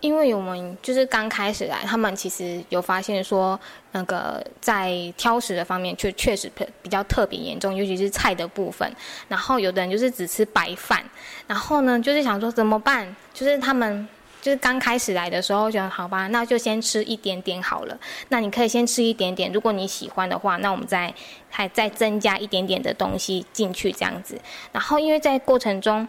[0.00, 3.58] 因为我们就是刚开始来，他们其实有发现说，
[3.92, 6.50] 那个在挑食的方面确确实
[6.82, 8.88] 比较特别严重，尤其是菜的部分。
[9.26, 11.04] 然后有的人就是只吃白饭，
[11.46, 13.14] 然后呢就是想说怎么办？
[13.34, 14.08] 就是他们
[14.40, 17.98] 就是刚开始来的时候，觉得好吧，那就先吃一点点好了。
[18.28, 21.12] 那你可以先吃一点点，如果你喜欢的话，那我们再
[21.50, 24.40] 还再增加一点点的东西进去这样子。
[24.70, 26.06] 然后因为在过程中，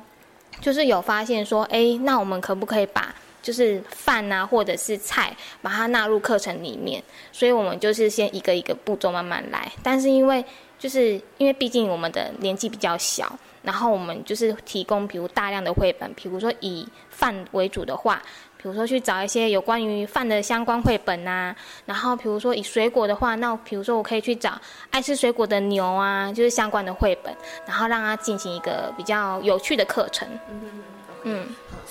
[0.62, 7.04] 就是有发现说，哎，那我们可不可以把就是饭啊，或者是菜，把它纳入课程里面。
[7.32, 9.71] 所以我们就是先一个一个步骤慢慢来。
[9.82, 10.43] 但是因为
[10.78, 18.21] 就是因为毕竟我们的年纪比较小，然后我们就是提供比如大量的绘本，比如说以饭为主的话，
[18.58, 21.56] 比如说去找一些有关于饭的相关绘本啊。
[21.86, 24.60] 然后比如说以水果的话，那比如说我可以去找
[24.91, 30.28] 爱吃水果的牛啊，就是相关的绘本，然后让他进行一个比较有趣的课程。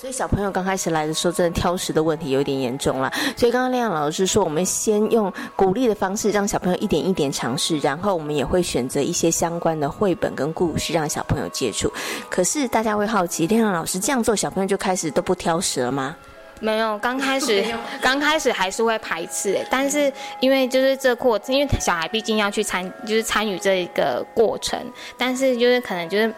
[0.00, 3.12] 所以小朋友刚开始来的时候，真的挑食的问题有点严重了。
[3.36, 11.92] 所以刚刚亮老师说，我们先用鼓励的方式，让小朋友一点一点尝试，然后我们也会选择一些相关的绘本跟故事，让小朋友接触。
[12.30, 16.14] 可是大家会好奇，亮老师这样做，小朋友就开始都不挑食了吗？
[16.60, 17.64] 没有，刚开始
[18.00, 24.78] 刚开始还是会排斥，但是因为就是这过，因为小孩毕竟要去参，就是参与这一个过程，
[25.16, 26.32] 但是就是可能就是。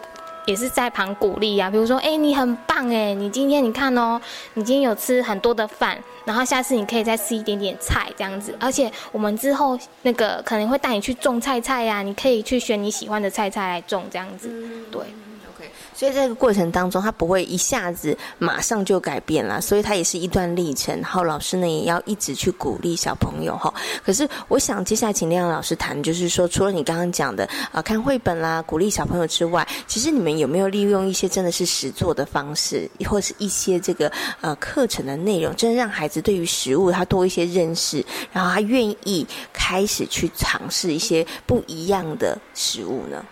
[0.51, 4.19] 也是在旁鼓励啊，比如说，哎，你很棒哎，你今天你看哦，
[4.55, 14.49] 你今天有吃很多的饭，然后下次你可以再吃一点点菜这样子，而且我们之后那个可能会带你去种菜菜呀，你可以去选你喜欢的菜菜来种这样子，
[14.91, 15.01] 对。
[15.93, 20.95] 所以在这个过程当中，他不会一下子马上就改变了，所以他也是一段历程。
[21.01, 23.73] 然后老师呢，也要一直去鼓励小朋友哈。
[24.03, 43.23] 可是我想接下来请亮老师谈，就是说，除了你刚刚讲的啊，看绘本啦，鼓励小朋友之外，其实你们有没有利用一些真的是实做的方式，或是一些这个呃课程的内容，真的让孩子对于食物他多一些认识，然后他愿意开始去尝试一些不一样的食物呢？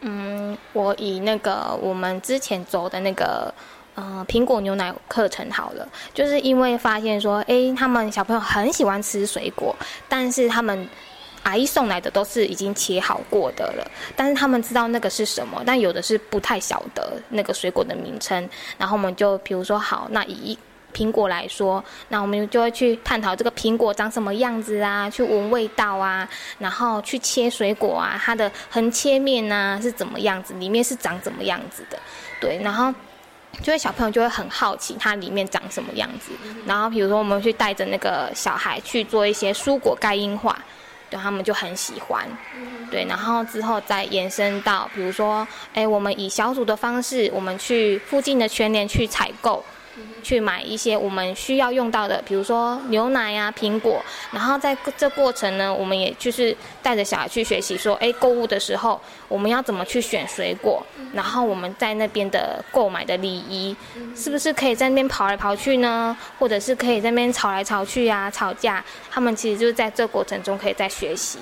[0.00, 3.52] 嗯，我以那个我们之前走的那个
[3.94, 9.76] 呃苹果牛奶课程好了，就是因为发现说，哎，他们小朋友很喜欢吃水果，
[10.08, 10.88] 但是他们
[11.42, 20.58] 阿姨送来的都是已经切好过的了，但是他们知道那个是什么，但有的是不太晓得那个水果的名称，然后我们就比如说好，那以。
[20.90, 31.98] 苹果来说，那我们就会去探讨这个苹果长什么样子啊，去闻味道啊，然后去切水果啊，它的横切面呢是怎么样子，里面是长怎么样子的，
[32.40, 32.92] 对，然后
[33.62, 36.32] 就会小朋友就会很好奇它里面长什么样子，
[36.66, 40.56] 然后比如说我们去带着那个小孩去做一些蔬果盖印化，
[41.10, 42.24] 对他们就很喜欢，
[42.90, 49.64] 对，然后之后再延伸到比如说，哎，我们以小组的方式，我们去附近的全联去采购。
[50.20, 54.02] 去买一些我们需要用到的，比如说牛奶呀、苹果，
[54.32, 63.74] 然后在这过程呢，我们也就是带着小孩去学习，说，哎，购物的时候我们要怎么去选水果，然后我们在那边的购买的礼仪，
[64.14, 66.16] 是不是可以在那边跑来跑去呢？
[66.38, 68.84] 或者是可以在那边吵来吵去呀、吵架？
[69.10, 71.38] 他们其实就是在这过程中可以在学习。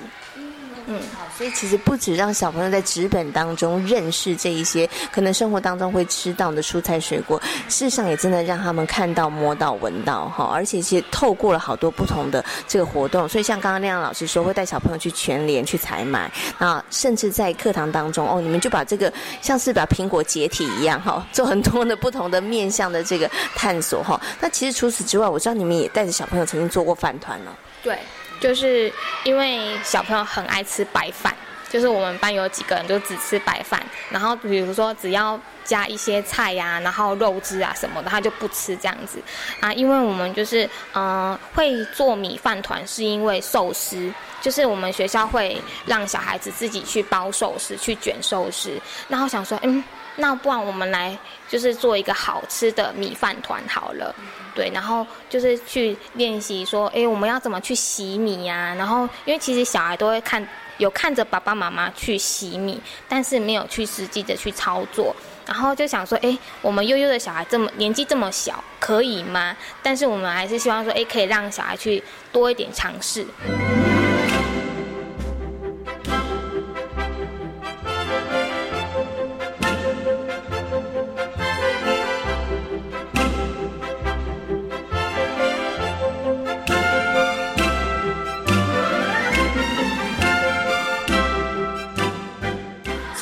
[0.91, 13.29] 嗯，好，所以其实不止让小朋友在纸本当中认识这一些可能生活当中会吃到的蔬菜水果，事实上也真的让他们看到、摸到、闻到哈，而且是透过了好多不同的这个活动。
[13.29, 24.19] 所以像刚刚那样老师说，会带小朋友去全联去采买，那甚至在课堂当中哦，你们就把这个像是把苹果解体一样哈，做很多的不同的面向的这个探索哈。
[24.41, 27.51] 那其实除此之外，我知道你们也带着小朋友曾经做过饭团呢。
[27.83, 27.99] 对。
[28.39, 28.91] 就是
[29.23, 31.35] 因为小朋友很爱吃白饭，
[31.69, 39.21] 就是我们班有几个人就只吃白饭，然后比如说只要加一些菜呀，然后肉汁啊什么的，他就不吃这样子
[39.59, 39.73] 啊。
[39.73, 48.71] 因为我们就是嗯会做米饭团，是因为寿司，就是我们学校会让小孩子自己去包寿司，去卷寿司，
[49.07, 49.83] 然后想说嗯。
[50.21, 54.13] 那不然我们来就是做一个好吃的米饭团好了，
[54.59, 58.75] 对，然后就是去练习说，哎，我们要怎么去洗米呀？
[58.77, 60.45] 然后因为其实小孩都会看，
[60.79, 65.15] 有看着爸爸妈妈去洗米，但是没有去实际的去操作。
[65.45, 69.55] 然后就想说，哎，我们悠悠的小孩这么年纪这么小，可以吗？
[69.81, 73.25] 但是我们还是希望说，哎，可以让小孩去多一点尝试。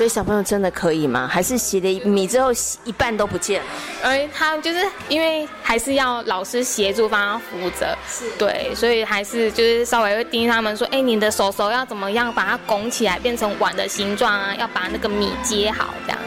[0.07, 1.27] 以小朋友真的可以吗？
[1.31, 2.49] 还是洗了米之后
[2.85, 3.67] 一半都不见了？
[4.03, 4.79] 哎，他就是
[5.09, 7.95] 因为还是要老师协助帮他扶着，
[8.39, 14.55] 对，所以还是就是稍微会盯他们说，哎，你的手手要怎么样把它拱起来变成碗的形状啊？
[14.57, 16.17] 要把那个米接好这样。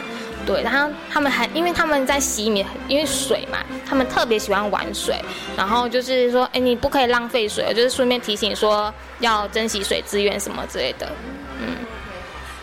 [0.45, 5.15] 对，然后他们还因为他们在洗米，因为水嘛，他们特别喜欢玩水，
[5.57, 11.11] 然后就是说，哎，你不可以浪费水，就是顺便提醒说要珍惜水资源什么之类的，
[11.59, 11.75] 嗯。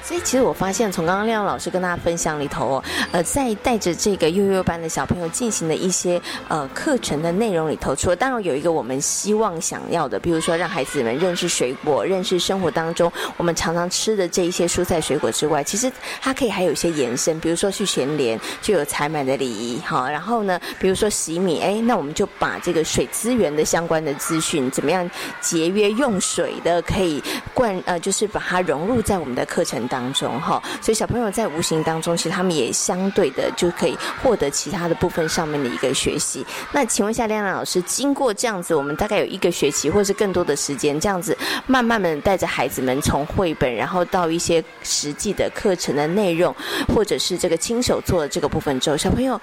[0.08, 15.92] 所以其实我发现，从刚刚亮老师跟大家分享里头哦，呃，在带着这个幼幼班的小朋友进行的一些呃课程的内容里头，除了当然有一个我们希望想要的，比如说让孩子们认识水果，认识生活当中我们常常吃的这一些蔬菜水果之外，其实
[16.22, 25.10] 它可以还有一些延伸，比如说去全联就有采买的礼仪，哈，然后呢，比如说洗米，哎，那我们就把这个水资源的相关的资讯，怎么样
[25.42, 29.97] 节约用水的，可以灌呃，就是把它融入在我们的课程当。
[29.98, 36.46] 当中哈，所以小朋友在无形当中，其实他们也相对的就可以获得其他的部分上面的一个学习。
[36.70, 41.36] 那请问一下亮亮老师，经过这样子，我们大概有一个学期或是更多的时间，这样子
[41.66, 46.54] 慢慢的带着孩子们从绘本，然后到一些实际的课程的内容，
[46.94, 49.40] 或者是这个亲手做的这个部分之后，小朋友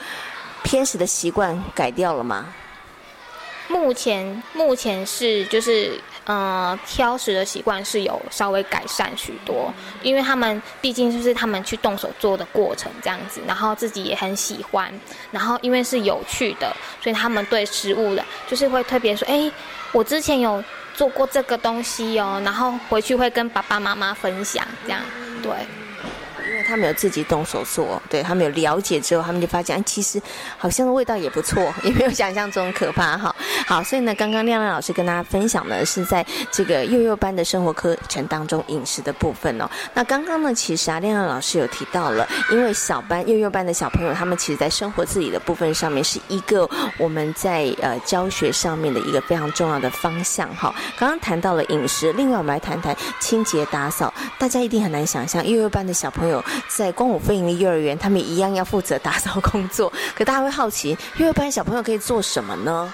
[0.64, 2.46] 偏食的习惯改掉了吗？
[3.68, 6.00] 目前目前是就是。
[6.26, 9.72] 呃，挑食的习惯是有稍微改善许多，
[10.02, 14.92] 因为他们毕竟就是他们去动手做的过程这样子，然后自己也很喜欢，
[15.30, 19.52] 然后因为是有趣的，所以他们对食物的，就是会特别说，哎，
[19.92, 20.64] 我之前有
[20.96, 25.00] 做过这个东西哦，然后回去会跟爸爸妈妈分享，这样，
[25.44, 25.52] 对。
[26.48, 30.22] 因为他们有自己动手做，对他们有了解之后，他们就发现，哎，其实
[30.58, 33.36] 好像味道也不错，也没有想象中可怕哈。
[33.66, 39.70] 好，所以呢，刚刚亮亮老师跟大家分享的是在这个幼幼班的生活课程当中饮食的部分哦。
[39.94, 50.74] 那刚刚呢，其实啊，亮亮老师有提到了，因为小班幼幼班的小朋友，他们其实在生活自理的部分上面是一个我们在呃教学上面的一个非常重要的方向哈。
[50.98, 54.14] 刚刚谈到了饮食，另外我们来谈谈清洁打扫。
[54.38, 56.35] 大家一定很难想象，幼幼班的小朋友。
[56.68, 59.92] 在光武飞营的幼儿园，他们一样要负责打扫工作。
[60.16, 62.94] 可大家会好奇，幼儿班小朋友可以做什么呢？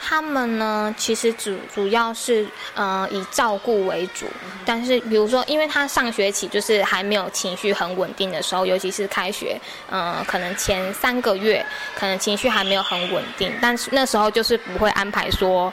[0.00, 4.26] 他们呢，其实主主要是呃以照顾为主。
[4.64, 9.60] 但是比如说，因为他上学期就是还没有情绪很稳定的时候，尤其是开学，
[9.90, 11.66] 嗯，可能前三个月
[11.96, 15.70] 可能情绪还没有很稳定，但是那时候就是不会安排说。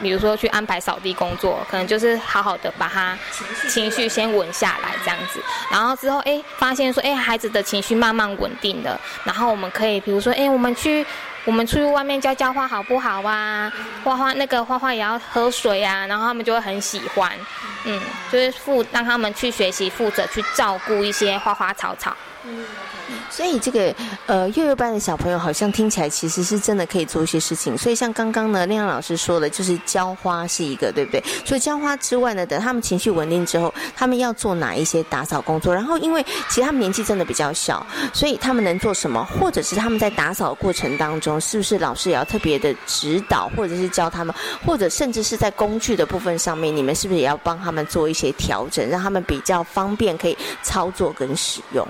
[0.00, 3.16] 比如说去安排扫地工作，可能就是好好的把他
[3.68, 5.40] 情绪先稳下来这样子，
[5.70, 11.04] 然后之后哎发现说哎孩子的情绪慢慢稳定了，然后我们可以比如说哎我们去
[11.44, 13.72] 我们出去外面浇浇花好不好啊？
[14.04, 17.32] 花花那个花花也要喝水啊，然后他们就会很喜欢，
[17.84, 22.14] 嗯，就是负让他们去学习负责去照顾一些花花草草。
[23.30, 23.94] 所以这个
[24.26, 27.76] 呃幼幼班的小朋友好像听起来其实是真的可以做一些事情。
[27.76, 31.22] 所以像刚刚呢亮亮老师说的，就是浇花是一个，对不对？
[31.44, 35.74] 所以浇花之外呢，等他们情绪稳定之后，他们要做哪一些打扫工作？
[35.74, 39.24] 然后因为其实他们年纪真的比较小，所以他们能做什么？
[39.24, 44.34] 或者是他们在打扫过程当中，是不是老师也要特别的指导，或者是教他们？
[44.66, 51.86] 或者甚至是在工具的部分上面，你们是不是也要帮他们做一些调整，让他们比较方便可以操作跟使用？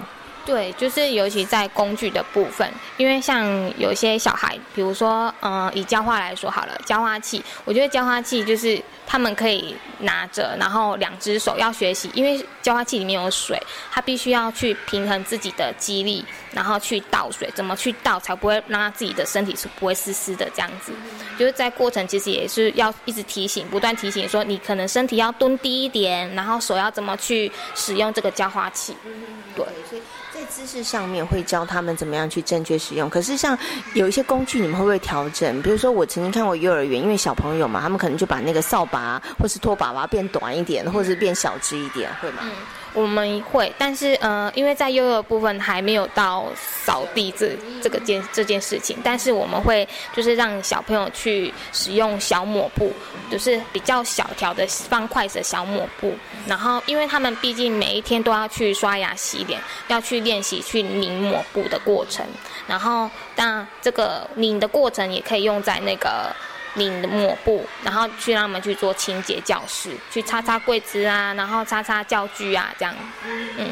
[0.48, 3.44] 对，就是尤其在工具的部分，因为像
[3.78, 20.92] 有些小孩，比如说，嗯，以浇花来说好了，浇花器，我觉得浇花器就是他们可以拿着，然后两只手要学习，因为浇花器里面有水，他必须要去平衡自己的肌力，然后去倒水，怎么去倒才不会让他自己的身体是不会湿湿的这样子，
[21.38, 28.96] 就是在过程其实也是要一直提醒，不断提醒说你可能身体要蹲低一点，然后手要怎么去使用这个浇花器，
[29.54, 29.66] 对。
[30.48, 33.56] 姿势上面会教他们怎么样去正确使用，可是像
[33.94, 35.62] 有一些工具，你们会不会调整？
[35.62, 42.42] 比如说我曾经看过幼儿园，因为小朋友嘛，他们可能就把那个扫把或是拖把把变短一点，或者是变小只一点，会吗？
[42.92, 52.92] 我们会，但是呃，因为在幼儿部分还没有到扫地这这个件这件事情，但是我们会就是让小朋友去使用小抹布，
[53.30, 56.14] 就是比较小条的方块的小抹布。
[56.46, 62.24] 然后，因为他们毕竟每一天都要去刷牙洗脸，要去练习去拧抹布的过程。
[62.66, 66.34] 然后，当这个拧的过程也可以用在那个。
[66.78, 72.94] 领抹布，然后去让他们去做清洁教室，去擦擦柜子啊，然后擦擦教具啊，这样，
[73.58, 73.70] 嗯。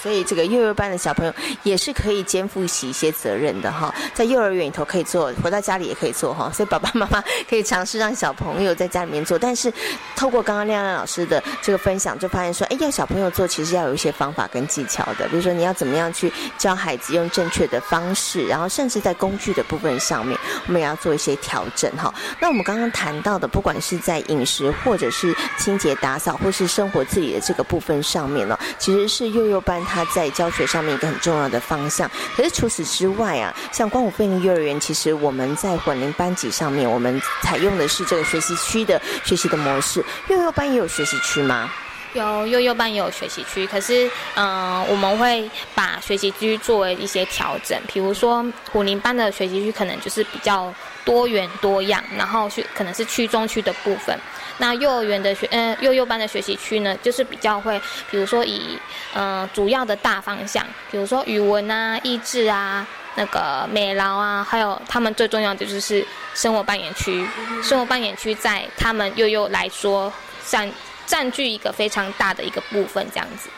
[0.00, 1.32] 所以这个幼幼班的小朋友
[1.62, 6.50] 也是可以肩负起一些责任的哈，在幼儿园里头可以做，回到家里也可以做哈。
[6.52, 9.72] 所以爸爸妈妈可以尝试让小朋友在家里面做，但是
[10.16, 15.28] 透过刚刚亮亮老师的这个分享，就发现说，哎，要小朋友做，其实要有一些方法跟技巧的。
[15.28, 22.12] 比如说，你要怎么样去教孩子用正确的方式，然后甚至在工具的部分上面，我们也要做一些调整哈。
[22.40, 29.83] 那我们刚刚谈到的，不管是在饮食或者是清洁打扫，或是生活自理的这个部分上面呢，其实是幼幼班。
[29.84, 40.04] 他在教学上面一个很重要的方向，可是除此之外啊，像光武飞林幼儿园，其实我们在混龄班级上面，我们采用的是这个学习区的学习的模式。
[40.28, 41.70] 幼幼班也有学习区吗？
[42.14, 50.72] 有幼幼班也有学习区，可是嗯，我们会把学习区作为一些调整，比如说虎林班的学习区可能就是比较
[51.04, 54.16] 多元多样，然后去可能是区中区的部分。
[54.58, 57.80] 那幼儿园的学，嗯，幼幼班的学习区呢，就是比较会，
[58.10, 58.78] 比如说以，
[59.14, 62.86] 嗯，主要的大方向，比如说语文啊、益智啊、
[63.16, 67.26] 那个美劳啊，还有他们最重要的就是生活扮演区。
[67.62, 70.12] 生活扮演区在他们幼幼来说，
[70.46, 70.70] 占
[71.04, 73.48] 占据一个非常大的一个部分，这样子。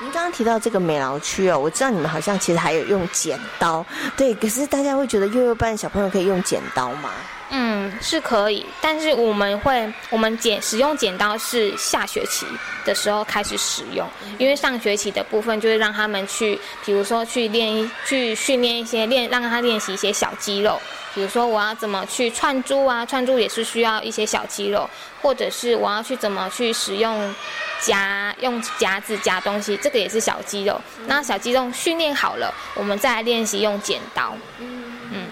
[0.00, 3.84] 您刚刚提到这个美劳区哦，我知道你们好像其实还有用剪刀，
[4.16, 7.10] 对，可是大家会觉得幼幼班小朋友可以用剪刀吗？
[7.50, 12.44] 嗯，是可以，但是我们会，我们剪使用剪刀是下学期
[12.84, 20.78] 的时候开始使用，因为上学期的部分就是让他们去，比如说去练，去训练一些练，让他练习一些小肌肉，
[21.14, 24.88] 比如说我要怎么去串珠啊，串珠也是需要一些小肌肉，
[25.22, 27.34] 或者是我要去怎么去使用
[27.80, 30.78] 夹，用夹子夹东西，这个也是小肌肉。
[31.06, 34.36] 那小肌肉训练好了，我们再来练习用剪刀。
[34.58, 35.28] 嗯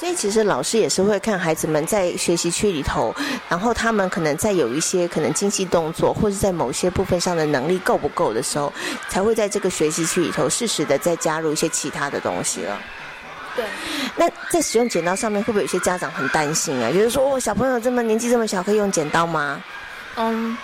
[0.00, 3.14] 所以其实老师也是会看孩子们在学习区里头，
[3.50, 8.72] 然后他们可能在有一些可能精细动作，或者在某些部分上的能力够不够的时候，
[9.10, 12.80] 才会在这个学习区里头适时的再加入一些其他的东西了。
[13.54, 13.62] 对。
[14.16, 16.90] 那在使用剪刀上面，会不会有些家长很担心啊？
[16.90, 19.62] 就是说，哦小朋友这么年纪这么小，可以用剪刀吗？
[20.16, 20.56] 嗯。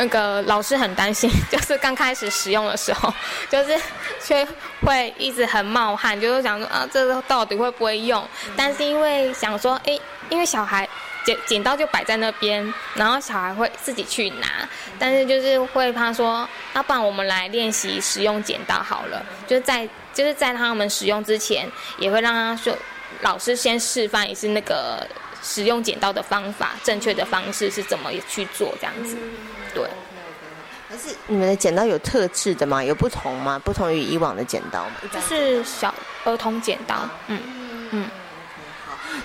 [0.00, 3.12] 那个老师很担心， 就是刚开始使用的时候，
[3.50, 3.78] 就是
[4.24, 4.46] 却
[4.80, 8.26] 会一直很冒汗，就是想说啊，这个到底会不会用？
[8.56, 9.98] 但是因为想说，哎，
[10.30, 10.88] 因为小孩
[11.22, 14.66] 剪剪刀就摆在那边，然后小孩会自己去拿，
[14.98, 22.74] 但是就是会怕说，要不然我们来练习使用剪刀好了，就是在就是在他们使用之前，也会让他说，
[23.20, 25.06] 老师先示范一次那个
[25.42, 29.16] 使用剪刀的方法，正确的方式是怎么去做这样子。
[29.74, 29.88] 对，
[31.26, 32.82] 你们的剪刀有特制的吗？
[32.82, 33.58] 有不同吗？
[33.64, 34.96] 不同于以往的剪刀吗？
[35.12, 37.40] 就是小儿童剪刀，嗯
[37.90, 38.08] 嗯。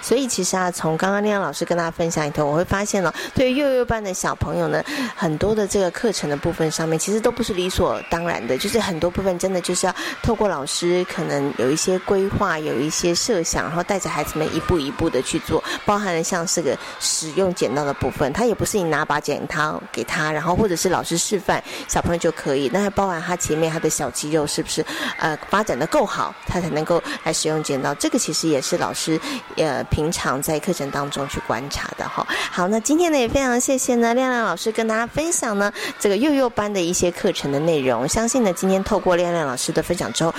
[0.02, 4.84] 所以其实啊，从刚刚亮老师跟大家分享里头，我会发现了，对于幼幼班的小朋友呢，
[5.16, 24.86] 很多的这个课程的部分上面，其实都不是理所当然的，就是很多部分真的就是要透过老师可能有一些规划，有一些设想，然后带着孩子们一步一步的去做，包含了像是个使用剪刀的部分，它也不是你拿把剪刀给他，然后或者是老师示范小朋友就可以，那还包含他前面他的小肌肉是不是
[25.18, 29.20] 呃发展的够好，他才能够来使用剪刀，这个其实也是老师
[29.56, 29.85] 呃。
[29.86, 38.08] 平常在课程当中去观察的哈，好，那今天呢也非常谢谢呢亮亮老师跟大家分享呢这个幼幼班的一些课程的内容。
[38.08, 40.34] 相信呢今天透过亮亮老师的分享之后，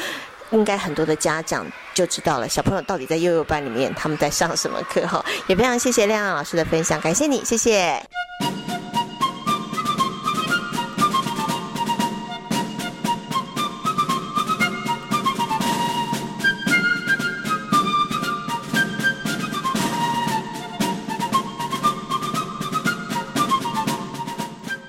[0.51, 5.25] 应该很多的家长就知道了小朋友到底在幼幼班里面他们在上什么课哈。
[5.47, 8.03] 也非常谢谢亮亮老师的分享，感谢你，谢谢。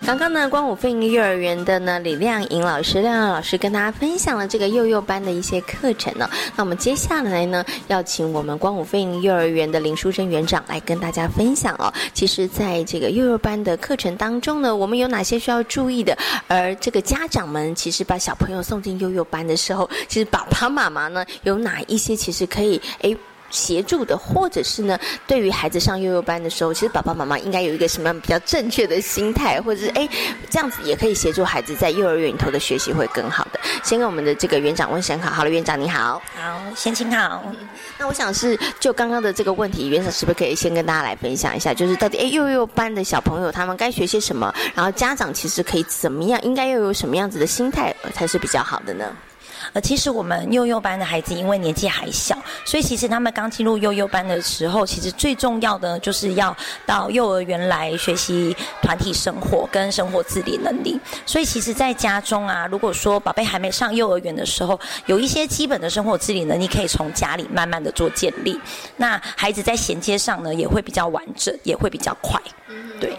[0.07, 6.29] 刚刚呢，光武飞鹰幼儿园的呢李亮颖老师，亮亮老师跟大家分享了这个幼幼班的一些课程呢。
[6.55, 11.93] 那我们接下来呢，要请我们光武飞鹰幼儿园的林淑珍园长来跟大家分享哦。
[12.13, 16.17] 其实，在这个幼幼班的课程当中呢，我们有哪些需要注意的？
[16.47, 23.13] 而这个家长们其实把小朋友送进幼幼班的时候，其实爸爸妈妈呢有哪一些其实可以诶。
[23.49, 30.07] 协助的，或者是呢，对于孩子上幼幼班的时候，其实爸爸妈妈应该有一个什么样比较正确的心态，或者是哎，
[30.49, 33.59] 这样子也可以协助孩子在幼儿园里头的学习会更好的。
[33.83, 37.43] 先跟我们的这个园长问声好，好了，园长你好，好，先请好。
[37.97, 49.05] 那我想是就刚刚的这个问题，园长是不是可以先跟大家来分享一下，就是到底哎幼幼班的小朋友他们该学些什么，然后家长其实可以怎么样，应该要有什么样子的心态才是比较好的呢？
[49.77, 60.99] 呃，其实我们幼幼班的孩子因为年纪还小，所以其实他们刚进入幼幼班的时候，其实最重要的就是要到幼儿园来学习团体生活跟生活自理能力。
[61.27, 68.59] 所以其实，在家中啊，如果说宝贝还没上幼儿园的时候，有一些基本的生活自理能力可以从家里慢慢的做建立，
[68.95, 72.41] 那孩子在衔接上呢也会比较完整，也会比较快。
[72.99, 73.15] 对。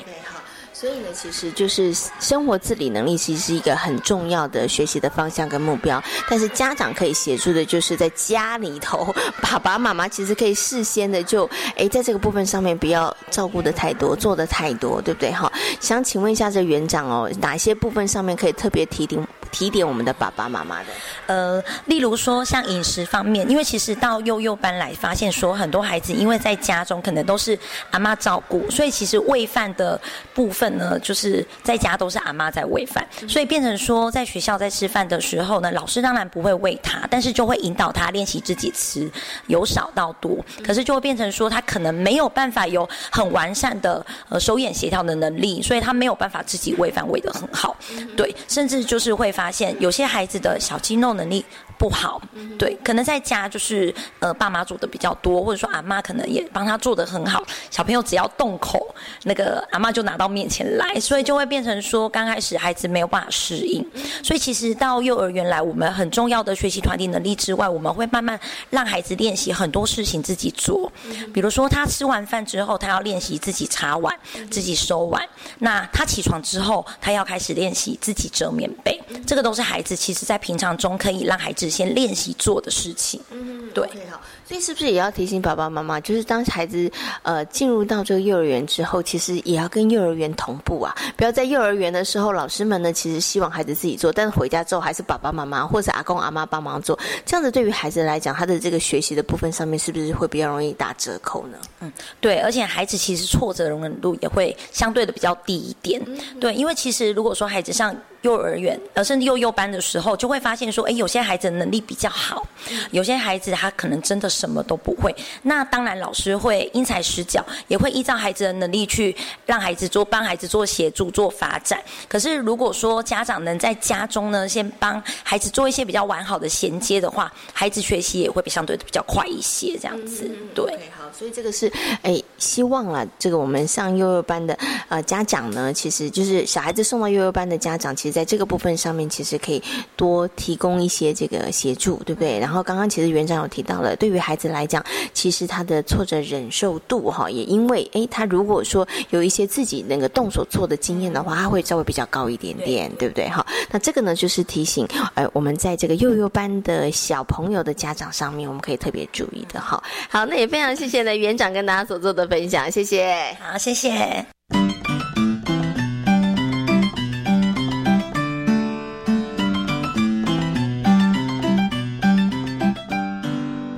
[0.79, 6.01] 所以呢，其实就是生活自理能力，其实是一个很重要的学习的方向跟目标。
[6.31, 9.12] 但是家长可以协助的，就是在家里头，
[9.43, 15.33] 爸爸妈妈其实可以事先的就，哎，在这个部分上面不要照顾的太多，做的太多，对不对？
[15.33, 20.87] 哈，想请问一下这园长哦，哪些部分上面可以特别提点提点我们的爸爸妈妈的？
[21.26, 27.59] 呃，例如说像饮食方面，因为其实到幼幼班来发现说，很多孩子因为在家中可能都是
[27.91, 30.01] 阿妈照顾，所以其实喂饭的
[30.33, 30.67] 部分。
[30.76, 39.10] 呢，就是在家都是阿妈在喂饭，所以变成说在学校在吃饭的时候呢，老师当然不会喂他，但是就会引导他练习自己吃，
[39.46, 40.36] 由少到多。
[40.64, 47.76] 可是就会变成说他可能没有办法有很完善的呃手眼协调的能力，所以他没有办法自己喂饭喂得很好。
[48.16, 51.44] 对，甚至就是会发现有些孩子的小肌肉能力。
[51.78, 52.20] 不好，
[52.58, 57.40] 对，可能在家就是呃爸妈煮的比较多，或者说阿妈可能也帮他做的很好，
[57.70, 58.84] 小朋友只要动口，
[59.22, 63.86] 那个阿妈就拿到面前来，所以就会变成说刚开始孩子没有办法适应，
[64.22, 68.38] 所以其实到幼儿园来，我们很重要的学习团体能力之外，我们会慢慢
[68.70, 70.90] 让孩子练习很多事情自己做，
[71.32, 74.12] 比如说他吃完饭之后，他要练习自己擦碗、
[74.50, 75.22] 自己收碗，
[75.61, 81.68] 那他起床之后，他要开始练习自己折棉被，这个都是孩子其实在平常中可以让孩子。
[81.68, 86.90] 先练习做的事情，嗯，对，好，所以是不是也要提醒爸爸妈妈，就是当孩子
[87.22, 101.59] 呃进入到这个幼儿园之后，其实也要跟幼儿园同步啊，不要在幼儿园的时候，老师们呢其实希望孩子自己做，但是回家之后还是爸爸妈妈或者阿公阿妈帮忙做，这样子对于孩子来讲，他的这个学习的部分上面是不是会比较容易打折扣呢？
[101.80, 106.03] 嗯，对，而且孩子其实挫折容忍度也会相对的比较低一点，
[106.40, 107.94] 对，因为其实如果说孩子上。
[108.22, 112.44] 幼儿园，呃，甚至幼幼班的时候，就会发现说，哎，有些孩子能力比较好，
[112.90, 115.14] 有些孩子他可能真的什么都不会。
[115.42, 119.14] 那当然，老师会因材施教，也会依照孩子的能力去
[119.46, 121.80] 让孩子做，帮孩子做协助、做发展。
[122.08, 129.78] 可是，如果说家长能在家中呢，先帮孩子做一些比较完好的衔接的话，孩子学习也会比相对的比较快一些。
[129.78, 130.76] 这样子，对，
[131.09, 134.52] 好，所以这个是，哎，希望啊，这个我们上幼幼班的
[134.88, 138.18] 呃家长呢，其实就是小孩子送到幼幼班的家长，其实。
[138.18, 139.62] 在这个部分上面，其实可以
[139.94, 142.36] 多提供一些这个协助，对不对？
[142.36, 144.84] 然后刚刚其实园长有提到了，对于孩子来讲，
[145.14, 153.28] 其实他的挫折忍受度哈，也因为哎，他如果说有一些自己那个动手做的经验的话，他会稍微比较高一点点，对不对？
[153.28, 154.84] 哈，那这个呢，就是提醒
[155.14, 159.80] 呃，我们在这个幼幼班的小朋友的家长上面，我们可以特别注意的哈。
[160.09, 163.36] 好，那也非常谢谢呢园长跟大家所做的分享，谢谢。
[163.40, 164.38] 好，谢谢。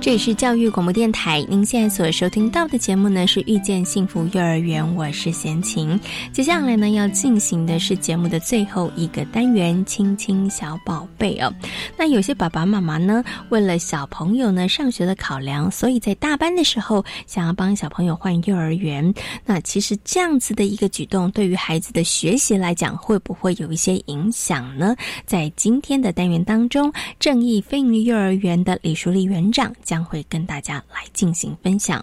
[0.01, 5.97] 这里是教育广播电台，您现在所收听到的节目呢是遇见幸福幼儿园，我是贤琴。
[6.33, 11.53] 接下来呢要进行的是节目的最后一个单元——亲亲小宝贝哦。
[11.95, 19.13] 那有些爸爸妈妈呢，为了小朋友呢上学的考量，所以在大班的时候想要帮小朋友换幼儿园。
[19.45, 24.95] 那其实这样子的一个举动，对于孩子的学习来讲，会不会有一些影响呢？
[25.27, 30.01] 在今天的单元当中，正义非营利幼儿园的李淑丽园长将。
[30.05, 32.01] 会跟大家来进行分享。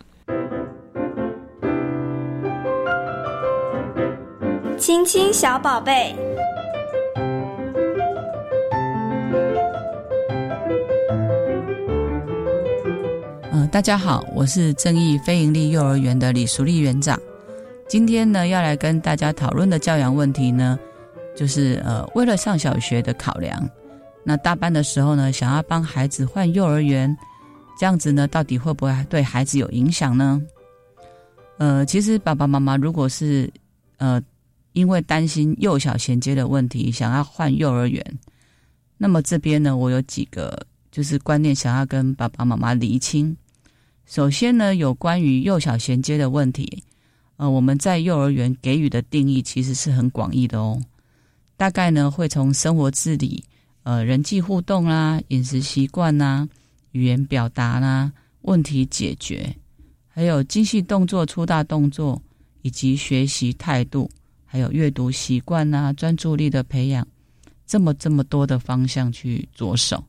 [4.78, 6.14] 亲亲小宝贝，
[13.52, 17.18] 嗯，大家好，我是正义非营利幼儿园的李淑丽园长。
[17.88, 20.78] 今天呢，要来跟大家讨论的教养问题呢，
[21.34, 23.66] 就是呃，为了上小学的考量，
[24.24, 27.16] 那大班的时候呢，想要帮孩子换幼儿园。
[27.78, 30.42] 这样子呢，到底会不会对孩子有影响呢？
[31.58, 33.48] 呃，其实爸爸妈妈如果是
[33.98, 34.20] 呃
[34.72, 38.18] 因为担心幼小衔接的问题，想要换幼儿园，
[38.96, 43.36] 那么这边呢，我有几个就是观念想要跟爸爸妈妈厘清。
[44.06, 46.82] 首先呢，有关于幼小衔接的问题，
[47.36, 50.80] 呃，我们在幼儿园给予的定义其实是很广义的哦。
[51.56, 53.44] 大概呢，会从生活自理、
[53.82, 56.48] 呃人际互动啦、饮食习惯啦。
[56.92, 58.12] 语言表达啦，
[58.42, 59.56] 问题解决，
[60.06, 62.20] 还有精细动作、粗大动作，
[62.62, 64.10] 以及学习态度，
[64.44, 67.06] 还有阅读习惯呐，专注力的培养，
[67.66, 70.02] 这么这么多的方向去着手。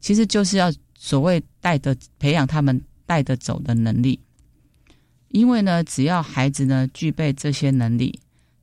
[0.00, 4.20] 其实就是要所谓带的培养他们带得走的能力。
[5.28, 8.18] 因为呢，只要孩子呢具备这些能力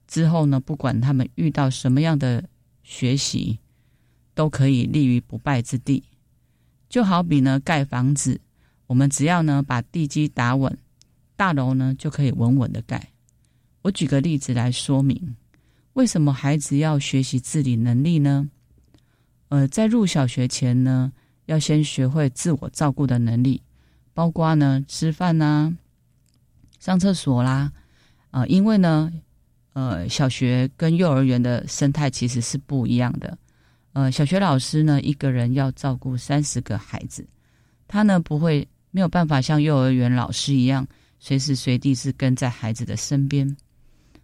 [0.08, 2.44] 之后呢，不管他们遇到什么样的
[2.82, 3.60] 学习，
[4.34, 6.04] 都可以立于不败之地。
[6.90, 8.40] 就好比呢盖房子，
[8.88, 10.78] 我们只要呢把地基打稳，
[11.36, 13.12] 大楼呢就可以稳稳的盖。
[13.82, 15.36] 我举个例子来说明，
[15.94, 18.50] 为什么孩子要学习自理能力呢？
[19.50, 21.12] 呃，在入小学前呢，
[21.46, 23.62] 要先学会自我照顾的能力，
[24.14, 25.78] 包括呢吃饭呐。
[26.80, 27.72] 上厕所啦，
[28.32, 29.12] 啊，因为呢，
[29.74, 33.38] 呃，小学跟幼儿园的生态其实是不一样的。
[33.96, 37.26] 呃，小学老师呢，一个人要照顾三十个孩子，
[37.88, 40.86] 他呢不会没有办法像幼儿园老师一样，
[41.18, 43.56] 随时随地是跟在孩子的身边。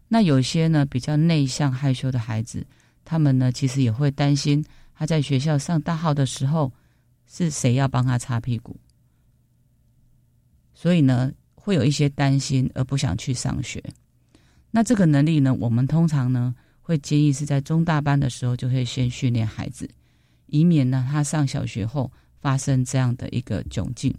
[0.09, 2.67] 那有些呢比较内向害羞的孩子，
[3.05, 4.61] 他们呢其实也会担心
[4.93, 6.69] 他在学校上大号的时候，
[7.25, 8.75] 是谁要帮他擦屁股。
[10.73, 11.31] 所以呢。
[11.63, 13.79] 会有一些担心而不想去上学，
[14.71, 15.53] 那这个能力呢？
[15.53, 19.89] 我们通常呢会建议是在中大班的时候就会先训练孩子，
[20.47, 24.13] 以免呢他上小学后发生这样的一个窘境。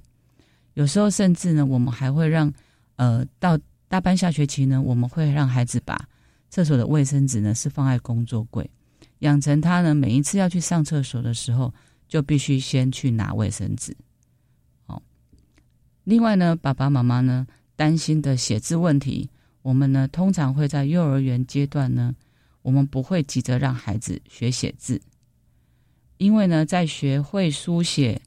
[0.75, 2.53] 有时候甚至呢，我们还会让
[2.97, 3.59] 呃到
[3.89, 6.09] 大班下学期呢，我们会让孩子把
[6.49, 8.69] 厕所的卫生纸呢是放在工作柜，
[9.19, 11.73] 养成他呢每一次要去上厕所的时候
[12.09, 13.95] 就必须先去拿卫生纸。
[16.05, 17.47] 另外呢，爸爸妈妈呢
[17.77, 19.31] 担心的写字问题，
[19.63, 22.13] 我们呢通常会在幼儿园阶段呢，
[22.63, 25.01] 我们不会急着让孩子学写字，
[26.17, 28.23] 因为呢在学会书写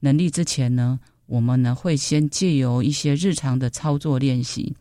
[0.00, 4.74] 能力之前呢，我们呢会先借由一些日常的操作练习，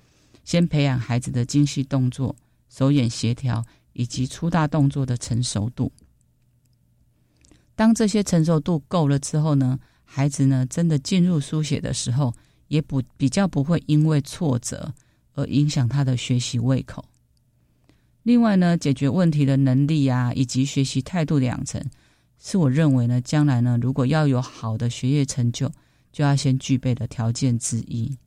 [0.43, 2.35] 先培养孩子的精细动作、
[2.69, 5.91] 手眼协调以及粗大动作的成熟度。
[7.75, 9.79] 当这些成熟度够了之后呢？
[10.07, 12.33] 孩子呢，真的进入书写的时候，
[12.67, 14.93] 也不比较不会因为挫折
[15.33, 17.03] 而影响他的学习胃口。
[18.25, 21.79] 另外呢，解决问题的能力啊，以及学习态度的养成，
[22.39, 25.71] 是我认为呢，将来呢，如果要有好的学业成就，
[26.11, 28.17] 就要先具备的条件之一。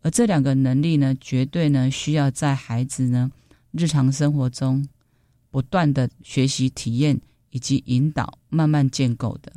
[0.00, 3.30] 而这两个能力呢，绝对呢，需要在孩子呢
[3.72, 4.88] 日常生活中
[5.50, 9.52] 不断的学习、体验以及引导，慢慢建构的。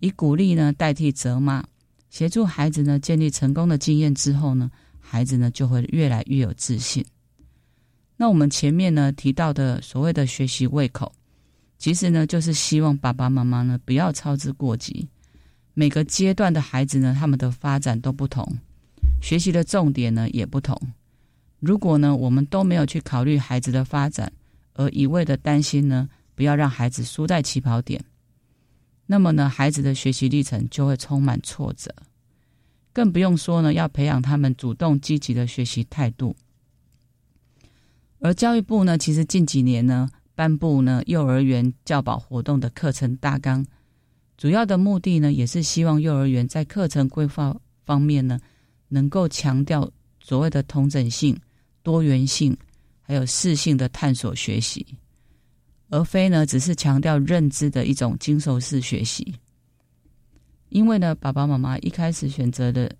[0.00, 1.62] 以鼓励呢代替责骂，
[2.08, 7.04] 协助孩子呢建立成功的经验之后呢，孩子呢就会越来越有自信。
[8.22, 11.12] 那我们前面呢提到的所谓的学习胃口，
[11.76, 15.08] 其实呢就是希望爸爸妈妈呢不要操之过急。
[15.74, 18.46] 每个阶段的孩子呢，他们的发展都不同，
[19.20, 20.80] 学习的重点呢也不同。
[21.58, 24.32] 如果呢我们都没有去考虑孩子的发展，
[24.74, 28.00] 而一味的担心呢，不要让孩子输在起跑点。
[29.06, 31.92] 那么呢，孩子的学习历程就会充满挫折，
[32.92, 36.36] 更不用说呢，要培养他们主动积极的学习态度。
[38.22, 43.66] 而教育部呢，其实近几年呢，颁布呢幼儿园教保活动的课程大纲，
[44.38, 47.54] 主要的目的呢，也是希望幼儿园在课程规划
[47.84, 48.38] 方面呢，
[48.88, 51.36] 能够强调所谓的同整性、
[51.82, 52.56] 多元性，
[53.00, 54.86] 还有适性的探索学习。
[55.90, 59.34] 而非呢，只是强调认知的一种经受式学习。
[60.68, 62.90] 因为呢，爸爸妈妈一开始选择的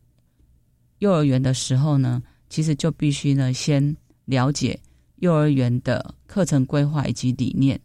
[0.98, 2.20] 幼儿园的时候呢，
[2.50, 4.78] 其实就必须呢先了解
[5.22, 7.80] 幼儿园的课程规划以及理念，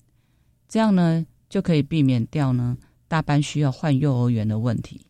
[0.67, 2.75] 这样呢就可以避免掉呢
[3.07, 5.05] 大班需要换幼儿园的问题。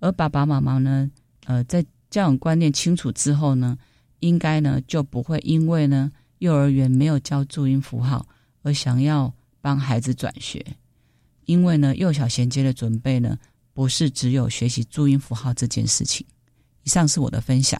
[0.00, 1.10] 而爸爸妈妈呢，
[1.44, 3.76] 呃，在教养观念清楚之后呢，
[4.20, 8.26] 应该呢就不会因为呢幼儿园没有教注音符号。
[8.62, 10.64] 而想要帮孩子转学，
[11.44, 13.36] 因为呢，幼小衔接的准备呢，
[13.74, 16.26] 不是只有学习注音符号这件事情。
[16.84, 17.78] 以上是我的分享。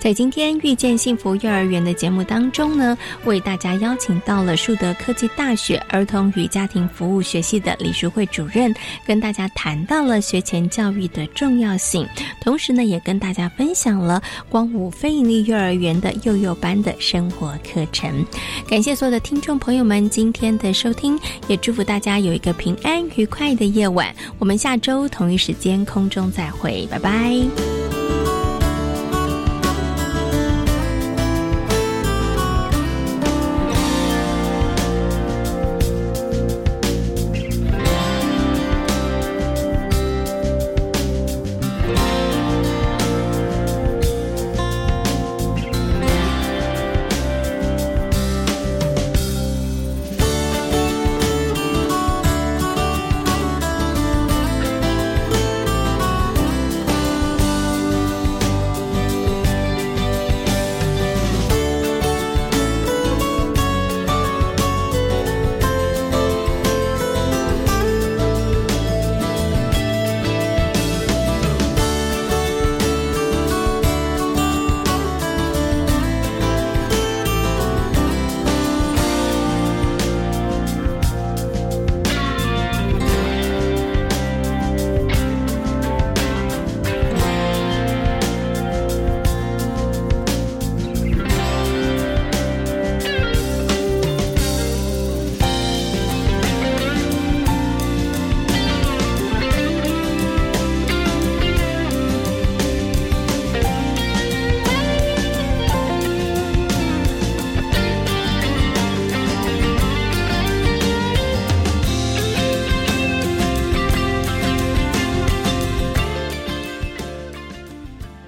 [0.00, 8.74] 在今天遇见幸福幼儿园的节目当中呢，为大家邀请到了树德科技大学儿童与家庭服务学系的李淑慧主任，
[9.06, 12.08] 跟大家谈到了学前教育的重要性，
[12.40, 18.24] 同时呢，也跟大家分享了光武非营利幼儿园的幼幼班的生活课程。
[18.66, 24.14] 感谢所有的听众朋友们今天的收听，也祝福大家有一个平安愉快的夜晚。
[24.38, 27.89] 我们下周同一时间空中再会，拜拜。